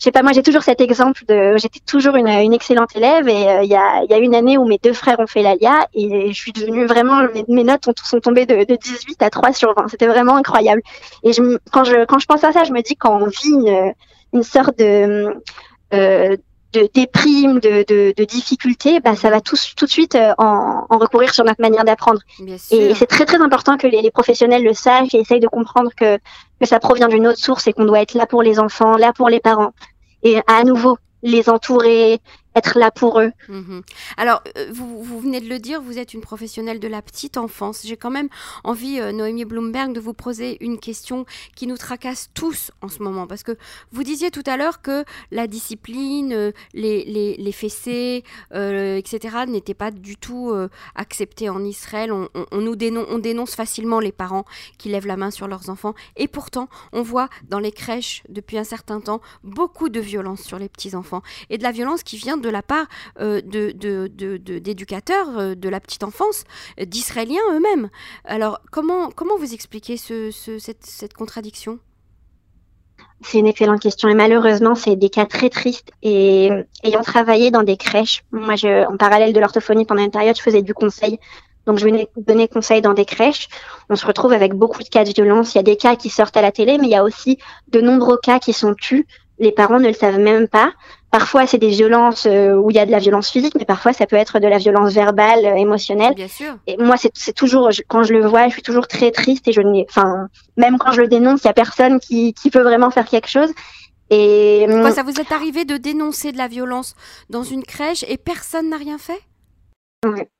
je 0.00 0.04
sais 0.04 0.12
pas, 0.12 0.22
moi 0.22 0.32
j'ai 0.32 0.42
toujours 0.42 0.62
cet 0.62 0.80
exemple 0.80 1.24
de, 1.28 1.58
j'étais 1.58 1.80
toujours 1.80 2.16
une, 2.16 2.26
une, 2.26 2.54
excellente 2.54 2.96
élève 2.96 3.28
et 3.28 3.48
euh, 3.48 3.62
il 3.62 3.68
y, 3.68 3.76
a, 3.76 4.02
y, 4.02 4.14
a, 4.14 4.18
une 4.18 4.34
année 4.34 4.56
où 4.56 4.64
mes 4.64 4.78
deux 4.82 4.94
frères 4.94 5.20
ont 5.20 5.26
fait 5.26 5.42
l'ALIA 5.42 5.88
et 5.92 6.32
je 6.32 6.32
suis 6.32 6.52
devenue 6.52 6.86
vraiment, 6.86 7.20
mes, 7.48 7.64
notes 7.64 7.84
sont, 7.84 7.92
sont 8.02 8.18
tombées 8.18 8.46
de, 8.46 8.64
de, 8.64 8.76
18 8.76 9.22
à 9.22 9.28
3 9.28 9.52
sur 9.52 9.74
20. 9.74 9.88
C'était 9.88 10.06
vraiment 10.06 10.36
incroyable. 10.36 10.80
Et 11.22 11.34
je, 11.34 11.58
quand 11.70 11.84
je 11.84 12.06
quand 12.06 12.18
je 12.18 12.24
pense 12.24 12.42
à 12.44 12.52
ça, 12.52 12.64
je 12.64 12.72
me 12.72 12.80
dis 12.80 12.96
quand 12.96 13.20
on 13.20 13.26
vit 13.26 13.50
une, 13.50 13.92
une 14.32 14.42
sorte 14.42 14.78
de 14.78 15.36
euh, 15.92 16.36
de 16.72 16.88
déprime, 16.94 17.58
de, 17.58 17.84
de, 17.88 18.14
de 18.16 18.24
difficultés, 18.24 19.00
bah, 19.00 19.16
ça 19.16 19.30
va 19.30 19.40
tout, 19.40 19.56
tout 19.76 19.86
de 19.86 19.90
suite 19.90 20.14
euh, 20.14 20.32
en, 20.38 20.86
en, 20.88 20.98
recourir 20.98 21.34
sur 21.34 21.44
notre 21.44 21.60
manière 21.60 21.84
d'apprendre. 21.84 22.20
Et 22.70 22.94
c'est 22.94 23.06
très 23.06 23.24
très 23.26 23.40
important 23.40 23.76
que 23.76 23.86
les, 23.86 24.02
les, 24.02 24.10
professionnels 24.10 24.62
le 24.62 24.74
sachent 24.74 25.14
et 25.14 25.18
essayent 25.18 25.40
de 25.40 25.48
comprendre 25.48 25.90
que, 25.96 26.18
que 26.60 26.66
ça 26.66 26.78
provient 26.78 27.08
d'une 27.08 27.26
autre 27.26 27.38
source 27.38 27.66
et 27.66 27.72
qu'on 27.72 27.84
doit 27.84 28.00
être 28.00 28.14
là 28.14 28.26
pour 28.26 28.42
les 28.42 28.60
enfants, 28.60 28.96
là 28.96 29.12
pour 29.12 29.28
les 29.28 29.40
parents. 29.40 29.72
Et 30.22 30.40
à 30.46 30.64
nouveau, 30.64 30.98
les 31.22 31.48
entourer, 31.48 32.20
être 32.56 32.78
là 32.78 32.90
pour 32.90 33.20
eux. 33.20 33.32
Mhm. 33.48 33.82
Alors, 34.16 34.42
euh, 34.56 34.68
vous, 34.72 35.20
venez 35.20 35.40
de 35.40 35.48
le 35.48 35.58
dire, 35.58 35.80
vous 35.80 35.98
êtes 35.98 36.14
une 36.14 36.20
professionnelle 36.20 36.80
de 36.80 36.88
la 36.88 37.02
petite 37.02 37.36
enfance. 37.36 37.82
J'ai 37.84 37.96
quand 37.96 38.10
même 38.10 38.28
envie, 38.64 39.00
euh, 39.00 39.12
Noémie 39.12 39.44
Bloomberg, 39.44 39.92
de 39.92 40.00
vous 40.00 40.14
poser 40.14 40.56
une 40.64 40.78
question 40.78 41.26
qui 41.54 41.66
nous 41.66 41.76
tracasse 41.76 42.30
tous 42.34 42.72
en 42.82 42.88
ce 42.88 43.02
moment. 43.02 43.26
Parce 43.26 43.42
que 43.42 43.56
vous 43.92 44.02
disiez 44.02 44.30
tout 44.30 44.42
à 44.46 44.56
l'heure 44.56 44.82
que 44.82 45.04
la 45.30 45.46
discipline, 45.46 46.32
euh, 46.32 46.52
les, 46.74 47.04
les, 47.04 47.36
les 47.36 47.50
etc., 47.50 49.36
n'étaient 49.46 49.74
pas 49.74 49.90
du 49.90 50.16
tout 50.16 50.52
acceptées 50.94 51.48
en 51.50 51.62
Israël. 51.64 52.12
On, 52.12 52.28
nous 52.52 52.76
dénonce, 52.76 53.06
on 53.10 53.18
dénonce 53.18 53.54
facilement 53.54 54.00
les 54.00 54.12
parents 54.12 54.44
qui 54.78 54.88
lèvent 54.88 55.06
la 55.06 55.16
main 55.16 55.30
sur 55.30 55.46
leurs 55.46 55.68
enfants. 55.68 55.94
Et 56.16 56.26
pourtant, 56.26 56.68
on 56.92 57.02
voit 57.02 57.28
dans 57.48 57.58
les 57.58 57.72
crèches, 57.72 58.22
depuis 58.28 58.56
un 58.56 58.64
certain 58.64 59.00
temps, 59.00 59.20
beaucoup 59.44 59.88
de 59.88 60.00
violence 60.00 60.42
sur 60.42 60.58
les 60.58 60.68
petits-enfants. 60.68 61.22
Et 61.50 61.58
de 61.58 61.62
la 61.62 61.72
violence 61.72 62.02
qui 62.02 62.16
vient 62.16 62.38
de 62.40 62.48
la 62.48 62.62
part 62.62 62.86
euh, 63.20 63.40
d'éducateurs 63.42 65.32
de, 65.32 65.54
de, 65.54 65.68
la 65.68 65.80
petite 65.80 66.04
enfance, 66.04 66.44
d'Israéliens 66.80 67.40
eux-mêmes. 67.52 67.90
Alors, 68.24 68.60
comment, 68.70 69.10
comment 69.10 69.36
vous 69.38 69.54
expliquez 69.54 69.96
ce, 69.96 70.30
cette, 70.30 71.14
contradiction? 71.14 71.78
C'est 73.22 73.38
une 73.38 73.46
excellente 73.46 73.80
question 73.80 74.08
et 74.08 74.14
malheureusement 74.14 74.74
c'est 74.74 74.96
des 74.96 75.10
cas 75.10 75.26
très 75.26 75.50
tristes 75.50 75.90
et 76.02 76.50
ayant 76.82 77.02
travaillé 77.02 77.50
dans 77.50 77.62
des 77.62 77.76
crèches, 77.76 78.24
moi 78.32 78.54
en 78.88 78.96
parallèle 78.96 79.34
de 79.34 79.40
l'orthophonie 79.40 79.84
pendant 79.84 80.02
une 80.02 80.10
période 80.10 80.36
je 80.36 80.42
faisais 80.42 80.62
du 80.62 80.72
conseil 80.72 81.18
donc 81.66 81.78
je 81.78 81.84
venais 81.84 82.08
donner 82.16 82.48
conseil 82.48 82.80
dans 82.80 82.94
des 82.94 83.04
crèches. 83.04 83.48
On 83.88 83.96
se 83.96 84.06
retrouve 84.06 84.32
avec 84.32 84.54
beaucoup 84.54 84.82
de 84.82 84.88
cas 84.88 85.04
de 85.04 85.12
violence. 85.12 85.54
Il 85.54 85.58
y 85.58 85.60
a 85.60 85.64
des 85.64 85.76
cas 85.76 85.96
qui 85.96 86.08
sortent 86.10 86.36
à 86.36 86.42
la 86.42 86.52
télé, 86.52 86.78
mais 86.78 86.86
il 86.86 86.90
y 86.90 86.96
a 86.96 87.04
aussi 87.04 87.38
de 87.68 87.80
nombreux 87.80 88.18
cas 88.22 88.38
qui 88.38 88.52
sont 88.52 88.74
tus. 88.74 89.06
Les 89.38 89.52
parents 89.52 89.78
ne 89.78 89.88
le 89.88 89.94
savent 89.94 90.18
même 90.18 90.48
pas. 90.48 90.72
Parfois, 91.10 91.46
c'est 91.46 91.58
des 91.58 91.70
violences 91.70 92.26
euh, 92.26 92.54
où 92.54 92.70
il 92.70 92.76
y 92.76 92.78
a 92.78 92.86
de 92.86 92.90
la 92.92 93.00
violence 93.00 93.30
physique, 93.30 93.54
mais 93.58 93.64
parfois, 93.64 93.92
ça 93.92 94.06
peut 94.06 94.16
être 94.16 94.38
de 94.38 94.46
la 94.46 94.58
violence 94.58 94.92
verbale, 94.92 95.44
euh, 95.44 95.56
émotionnelle. 95.56 96.14
Bien 96.14 96.28
sûr. 96.28 96.54
Et 96.68 96.76
moi, 96.76 96.94
c'est 96.96 97.32
toujours, 97.32 97.68
quand 97.88 98.04
je 98.04 98.12
le 98.12 98.24
vois, 98.24 98.46
je 98.46 98.52
suis 98.52 98.62
toujours 98.62 98.86
très 98.86 99.10
triste 99.10 99.48
et 99.48 99.52
je 99.52 99.60
n'ai, 99.60 99.86
enfin, 99.88 100.28
même 100.56 100.78
quand 100.78 100.92
je 100.92 101.00
le 101.00 101.08
dénonce, 101.08 101.42
il 101.42 101.46
y 101.48 101.50
a 101.50 101.52
personne 101.52 101.98
qui, 101.98 102.32
qui 102.34 102.50
peut 102.50 102.62
vraiment 102.62 102.90
faire 102.90 103.06
quelque 103.06 103.28
chose. 103.28 103.50
Et 104.10 104.66
Quoi, 104.68 104.92
ça 104.92 105.02
vous 105.02 105.20
est 105.20 105.32
arrivé 105.32 105.64
de 105.64 105.76
dénoncer 105.76 106.32
de 106.32 106.38
la 106.38 106.48
violence 106.48 106.94
dans 107.28 107.44
une 107.44 107.64
crèche 107.64 108.04
et 108.08 108.16
personne 108.16 108.68
n'a 108.68 108.76
rien 108.76 108.98
fait? 108.98 109.20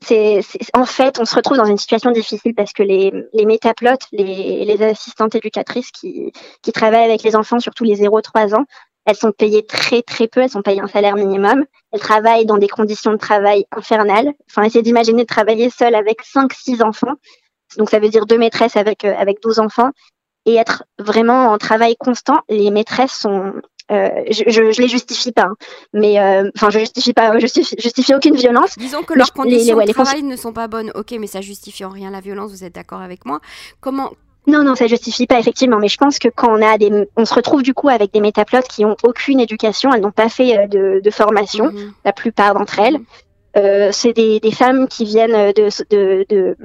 C'est, 0.00 0.40
en 0.72 0.86
fait, 0.86 1.20
on 1.20 1.26
se 1.26 1.34
retrouve 1.34 1.58
dans 1.58 1.66
une 1.66 1.76
situation 1.76 2.10
difficile 2.12 2.54
parce 2.54 2.72
que 2.72 2.82
les, 2.82 3.12
les 3.34 3.44
métaplotes, 3.44 4.06
les, 4.10 4.64
les 4.64 4.82
assistantes 4.82 5.34
éducatrices 5.34 5.90
qui, 5.90 6.32
qui 6.62 6.72
travaillent 6.72 7.04
avec 7.04 7.22
les 7.22 7.36
enfants, 7.36 7.58
surtout 7.58 7.84
les 7.84 7.96
0-3 7.96 8.54
ans, 8.54 8.64
elles 9.06 9.16
sont 9.16 9.32
payées 9.32 9.64
très 9.64 10.02
très 10.02 10.28
peu, 10.28 10.40
elles 10.40 10.50
sont 10.50 10.62
payées 10.62 10.80
un 10.80 10.88
salaire 10.88 11.16
minimum. 11.16 11.64
Elles 11.92 12.00
travaillent 12.00 12.46
dans 12.46 12.58
des 12.58 12.68
conditions 12.68 13.12
de 13.12 13.16
travail 13.16 13.64
infernales. 13.72 14.32
Enfin, 14.48 14.62
essayez 14.62 14.82
d'imaginer 14.82 15.22
de 15.22 15.26
travailler 15.26 15.70
seule 15.70 15.94
avec 15.94 16.22
5-6 16.22 16.82
enfants. 16.82 17.14
Donc 17.76 17.90
ça 17.90 17.98
veut 17.98 18.08
dire 18.08 18.26
deux 18.26 18.38
maîtresses 18.38 18.76
avec, 18.76 19.04
euh, 19.04 19.14
avec 19.16 19.42
12 19.42 19.58
enfants. 19.58 19.90
Et 20.46 20.54
être 20.54 20.84
vraiment 20.98 21.48
en 21.48 21.58
travail 21.58 21.96
constant, 21.96 22.40
les 22.48 22.70
maîtresses 22.70 23.12
sont 23.12 23.52
euh, 23.90 24.08
je, 24.30 24.44
je, 24.48 24.80
les 24.80 24.88
justifie 24.88 25.32
pas, 25.32 25.46
hein. 25.46 25.56
mais 25.92 26.20
euh, 26.20 26.48
enfin 26.56 26.70
je 26.70 26.78
justifie 26.78 27.12
pas, 27.12 27.36
je 27.38 27.40
justifie, 27.40 28.14
aucune 28.14 28.36
violence. 28.36 28.78
Disons 28.78 29.02
que 29.02 29.14
leurs 29.14 29.32
conditions 29.32 29.76
de 29.76 29.92
travail 29.92 30.22
ne 30.22 30.36
sont 30.36 30.52
pas 30.52 30.68
bonnes. 30.68 30.92
Ok, 30.94 31.12
mais 31.18 31.26
ça 31.26 31.40
justifie 31.40 31.84
en 31.84 31.88
rien 31.88 32.10
la 32.10 32.20
violence. 32.20 32.52
Vous 32.52 32.62
êtes 32.62 32.74
d'accord 32.74 33.00
avec 33.00 33.26
moi 33.26 33.40
Comment 33.80 34.12
non, 34.50 34.64
non, 34.64 34.74
ça 34.74 34.86
justifie 34.86 35.26
pas 35.26 35.38
effectivement, 35.38 35.78
mais 35.78 35.88
je 35.88 35.96
pense 35.96 36.18
que 36.18 36.28
quand 36.28 36.50
on 36.50 36.62
a 36.62 36.78
des, 36.78 37.08
on 37.16 37.24
se 37.24 37.34
retrouve 37.34 37.62
du 37.62 37.74
coup 37.74 37.88
avec 37.88 38.12
des 38.12 38.20
métaplotes 38.20 38.68
qui 38.68 38.84
ont 38.84 38.96
aucune 39.02 39.40
éducation, 39.40 39.92
elles 39.92 40.02
n'ont 40.02 40.10
pas 40.10 40.28
fait 40.28 40.58
euh, 40.58 40.66
de, 40.66 41.00
de 41.02 41.10
formation, 41.10 41.66
mhm. 41.66 41.92
la 42.04 42.12
plupart 42.12 42.54
d'entre 42.54 42.78
elles. 42.78 42.98
Mhm. 42.98 43.04
Euh, 43.56 43.88
c'est 43.92 44.12
des, 44.12 44.38
des, 44.38 44.52
femmes 44.52 44.86
qui 44.86 45.04
viennent 45.04 45.52
de, 45.52 45.68
de, 45.90 46.24
de 46.28 46.56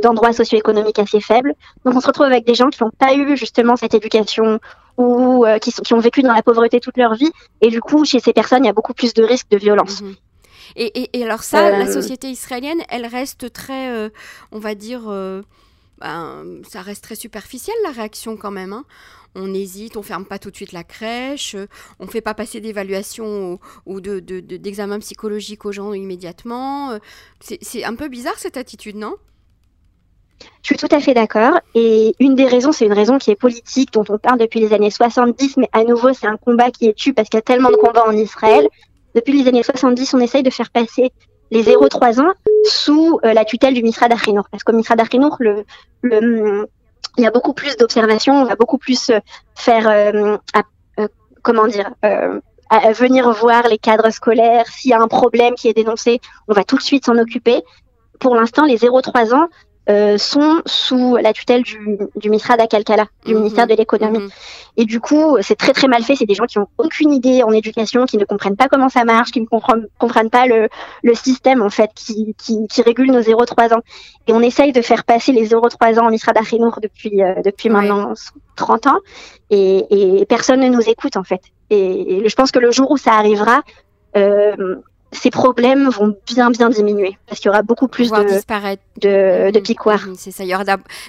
d'endroits 0.00 0.32
socio-économiques 0.32 0.98
assez 0.98 1.20
faibles. 1.20 1.54
Donc 1.84 1.96
on 1.96 2.00
se 2.00 2.06
retrouve 2.06 2.26
avec 2.26 2.46
des 2.46 2.54
gens 2.54 2.68
qui 2.68 2.82
n'ont 2.82 2.90
pas 2.90 3.14
eu 3.14 3.36
justement 3.36 3.76
cette 3.76 3.94
éducation 3.94 4.60
ou 4.96 5.44
euh, 5.44 5.58
qui, 5.58 5.70
sont, 5.70 5.82
qui 5.82 5.94
ont 5.94 5.98
vécu 5.98 6.22
dans 6.22 6.32
la 6.32 6.42
pauvreté 6.42 6.80
toute 6.80 6.96
leur 6.96 7.14
vie. 7.14 7.30
Et 7.60 7.68
du 7.68 7.80
coup, 7.80 8.04
chez 8.04 8.20
ces 8.20 8.32
personnes, 8.32 8.64
il 8.64 8.66
y 8.66 8.70
a 8.70 8.74
beaucoup 8.74 8.94
plus 8.94 9.14
de 9.14 9.24
risques 9.24 9.50
de 9.50 9.56
violence. 9.56 10.02
Mhm. 10.02 10.14
et, 10.76 11.18
et, 11.18 11.24
alors 11.24 11.42
ça, 11.42 11.70
la 11.70 11.86
euh, 11.86 11.92
société 11.92 12.28
israélienne, 12.28 12.82
elle 12.88 13.06
reste 13.06 13.52
très, 13.52 13.90
euh, 13.90 14.10
on 14.52 14.58
va 14.58 14.74
dire, 14.74 15.02
ben, 16.00 16.62
ça 16.68 16.82
reste 16.82 17.04
très 17.04 17.14
superficiel 17.14 17.76
la 17.82 17.90
réaction 17.90 18.36
quand 18.36 18.50
même. 18.50 18.72
Hein. 18.72 18.84
On 19.34 19.54
hésite, 19.54 19.96
on 19.96 20.02
ferme 20.02 20.24
pas 20.24 20.38
tout 20.38 20.50
de 20.50 20.56
suite 20.56 20.72
la 20.72 20.82
crèche, 20.82 21.54
on 22.00 22.06
fait 22.06 22.20
pas 22.20 22.34
passer 22.34 22.60
d'évaluation 22.60 23.60
ou, 23.86 24.00
de, 24.00 24.18
d'examen 24.18 24.98
psychologique 24.98 25.64
aux 25.64 25.72
gens 25.72 25.92
immédiatement. 25.92 26.98
C'est 27.40 27.84
un 27.84 27.94
peu 27.94 28.08
bizarre 28.08 28.38
cette 28.38 28.56
attitude, 28.56 28.96
non? 28.96 29.14
Je 30.62 30.68
suis 30.68 30.76
tout 30.76 30.94
à 30.94 31.00
fait 31.00 31.14
d'accord. 31.14 31.60
Et 31.74 32.14
une 32.18 32.34
des 32.34 32.46
raisons, 32.46 32.72
c'est 32.72 32.86
une 32.86 32.92
raison 32.92 33.18
qui 33.18 33.30
est 33.30 33.36
politique, 33.36 33.92
dont 33.92 34.04
on 34.08 34.18
parle 34.18 34.38
depuis 34.38 34.60
les 34.60 34.72
années 34.72 34.90
70, 34.90 35.56
mais 35.58 35.68
à 35.72 35.84
nouveau, 35.84 36.12
c'est 36.12 36.26
un 36.26 36.36
combat 36.36 36.70
qui 36.70 36.86
est 36.86 36.94
tu 36.94 37.12
parce 37.12 37.28
qu'il 37.28 37.38
y 37.38 37.40
a 37.40 37.42
tellement 37.42 37.70
de 37.70 37.76
combats 37.76 38.06
en 38.06 38.12
Israël. 38.12 38.66
Depuis 39.14 39.32
les 39.32 39.48
années 39.48 39.62
70, 39.62 40.14
on 40.14 40.20
essaye 40.20 40.42
de 40.42 40.50
faire 40.50 40.70
passer 40.70 41.10
les 41.50 41.62
0-3 41.64 42.20
ans 42.20 42.32
sous 42.64 43.20
euh, 43.24 43.32
la 43.32 43.44
tutelle 43.44 43.74
du 43.74 43.82
Misra 43.82 44.08
d'Achinour. 44.08 44.48
Parce 44.50 44.64
qu'au 44.64 44.72
Misra 44.72 44.96
d'Achinour, 44.96 45.36
le, 45.40 45.64
le, 46.02 46.68
il 47.16 47.24
y 47.24 47.26
a 47.26 47.30
beaucoup 47.30 47.52
plus 47.52 47.76
d'observations, 47.76 48.42
on 48.42 48.44
va 48.44 48.56
beaucoup 48.56 48.78
plus 48.78 49.10
euh, 49.10 49.18
faire, 49.54 49.88
euh, 49.88 50.36
comment 51.42 51.66
dire, 51.66 51.90
à 52.02 52.92
venir 52.92 53.30
voir 53.32 53.66
les 53.68 53.78
cadres 53.78 54.10
scolaires. 54.10 54.66
S'il 54.68 54.90
y 54.90 54.94
a 54.94 55.00
un 55.00 55.08
problème 55.08 55.54
qui 55.54 55.68
est 55.68 55.74
dénoncé, 55.74 56.20
on 56.48 56.52
va 56.52 56.64
tout 56.64 56.76
de 56.76 56.82
suite 56.82 57.06
s'en 57.06 57.16
occuper. 57.18 57.62
Pour 58.20 58.34
l'instant, 58.34 58.64
les 58.64 58.76
0-3 58.76 59.34
ans, 59.34 59.48
euh, 59.88 60.18
sont 60.18 60.62
sous 60.66 61.16
la 61.16 61.32
tutelle 61.32 61.62
du, 61.62 61.98
du 62.16 62.30
Misra 62.30 62.56
d'Akalkala, 62.56 63.06
du 63.24 63.32
mhm. 63.32 63.38
ministère 63.40 63.66
de 63.66 63.74
l'économie. 63.74 64.18
Mhm. 64.18 64.30
Et 64.76 64.84
du 64.84 65.00
coup, 65.00 65.36
c'est 65.40 65.56
très 65.56 65.72
très 65.72 65.88
mal 65.88 66.02
fait. 66.02 66.14
C'est 66.16 66.26
des 66.26 66.34
gens 66.34 66.44
qui 66.44 66.58
ont 66.58 66.68
aucune 66.78 67.12
idée 67.12 67.42
en 67.42 67.50
éducation, 67.50 68.04
qui 68.04 68.18
ne 68.18 68.24
comprennent 68.24 68.56
pas 68.56 68.68
comment 68.68 68.88
ça 68.88 69.04
marche, 69.04 69.30
qui 69.30 69.40
ne 69.40 69.46
comprennent, 69.46 69.86
comprennent 69.98 70.30
pas 70.30 70.46
le, 70.46 70.68
le 71.02 71.14
système 71.14 71.62
en 71.62 71.70
fait 71.70 71.90
qui, 71.94 72.34
qui, 72.38 72.66
qui 72.68 72.82
régule 72.82 73.10
nos 73.10 73.20
0-3 73.20 73.74
ans. 73.74 73.80
Et 74.26 74.32
on 74.32 74.40
essaye 74.40 74.72
de 74.72 74.82
faire 74.82 75.04
passer 75.04 75.32
les 75.32 75.48
0-3 75.48 75.98
ans 75.98 76.06
en 76.06 76.10
Misra 76.10 76.32
d'Achinour 76.32 76.78
depuis 76.80 77.22
euh, 77.22 77.42
depuis 77.44 77.68
maintenant 77.68 78.12
30 78.56 78.86
ans, 78.86 78.98
et, 79.50 80.20
et, 80.20 80.26
personne 80.26 80.60
ne 80.60 80.68
nous 80.68 80.88
écoute 80.88 81.16
en 81.16 81.24
fait. 81.24 81.40
Et, 81.70 82.28
je 82.28 82.34
pense 82.34 82.50
que 82.50 82.58
le 82.58 82.70
jour 82.70 82.90
où 82.90 82.96
ça 82.96 83.14
arrivera, 83.14 83.62
euh, 84.16 84.76
ces 85.12 85.30
problèmes 85.30 85.88
vont 85.88 86.16
bien 86.26 86.50
bien 86.50 86.68
diminuer 86.68 87.18
parce 87.26 87.40
qu'il 87.40 87.48
y 87.48 87.50
aura 87.50 87.62
beaucoup 87.62 87.88
plus 87.88 88.10
de, 88.10 88.22
disparaître. 88.24 88.82
de, 89.00 89.50
de 89.50 89.58
mmh, 89.58 89.62
piquoirs. 89.62 90.06
Mmh, 90.06 90.14
c'est 90.16 90.30
ça, 90.30 90.44
il 90.44 90.50
y 90.50 90.54
aura 90.54 90.64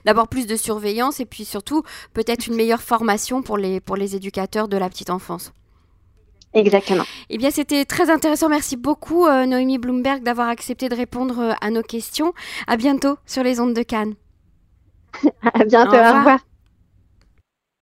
d'abord 0.05 0.27
plus 0.27 0.47
de 0.47 0.55
surveillance 0.55 1.19
et 1.19 1.25
puis 1.25 1.45
surtout 1.45 1.83
peut-être 2.13 2.47
une 2.47 2.55
meilleure 2.55 2.81
formation 2.81 3.41
pour 3.41 3.57
les, 3.57 3.79
pour 3.79 3.95
les 3.95 4.15
éducateurs 4.15 4.67
de 4.67 4.77
la 4.77 4.89
petite 4.89 5.09
enfance. 5.09 5.53
Exactement. 6.53 7.03
Eh 7.29 7.37
bien, 7.37 7.49
c'était 7.49 7.85
très 7.85 8.09
intéressant. 8.09 8.49
Merci 8.49 8.75
beaucoup, 8.75 9.25
euh, 9.25 9.45
Noémie 9.45 9.77
Bloomberg, 9.77 10.21
d'avoir 10.21 10.49
accepté 10.49 10.89
de 10.89 10.95
répondre 10.95 11.39
euh, 11.39 11.53
à 11.61 11.69
nos 11.69 11.81
questions. 11.81 12.33
À 12.67 12.75
bientôt 12.75 13.17
sur 13.25 13.43
les 13.43 13.59
ondes 13.59 13.73
de 13.73 13.83
Cannes. 13.83 14.15
à 15.53 15.63
bientôt, 15.63 15.95
Au 15.95 16.17
revoir. 16.17 16.39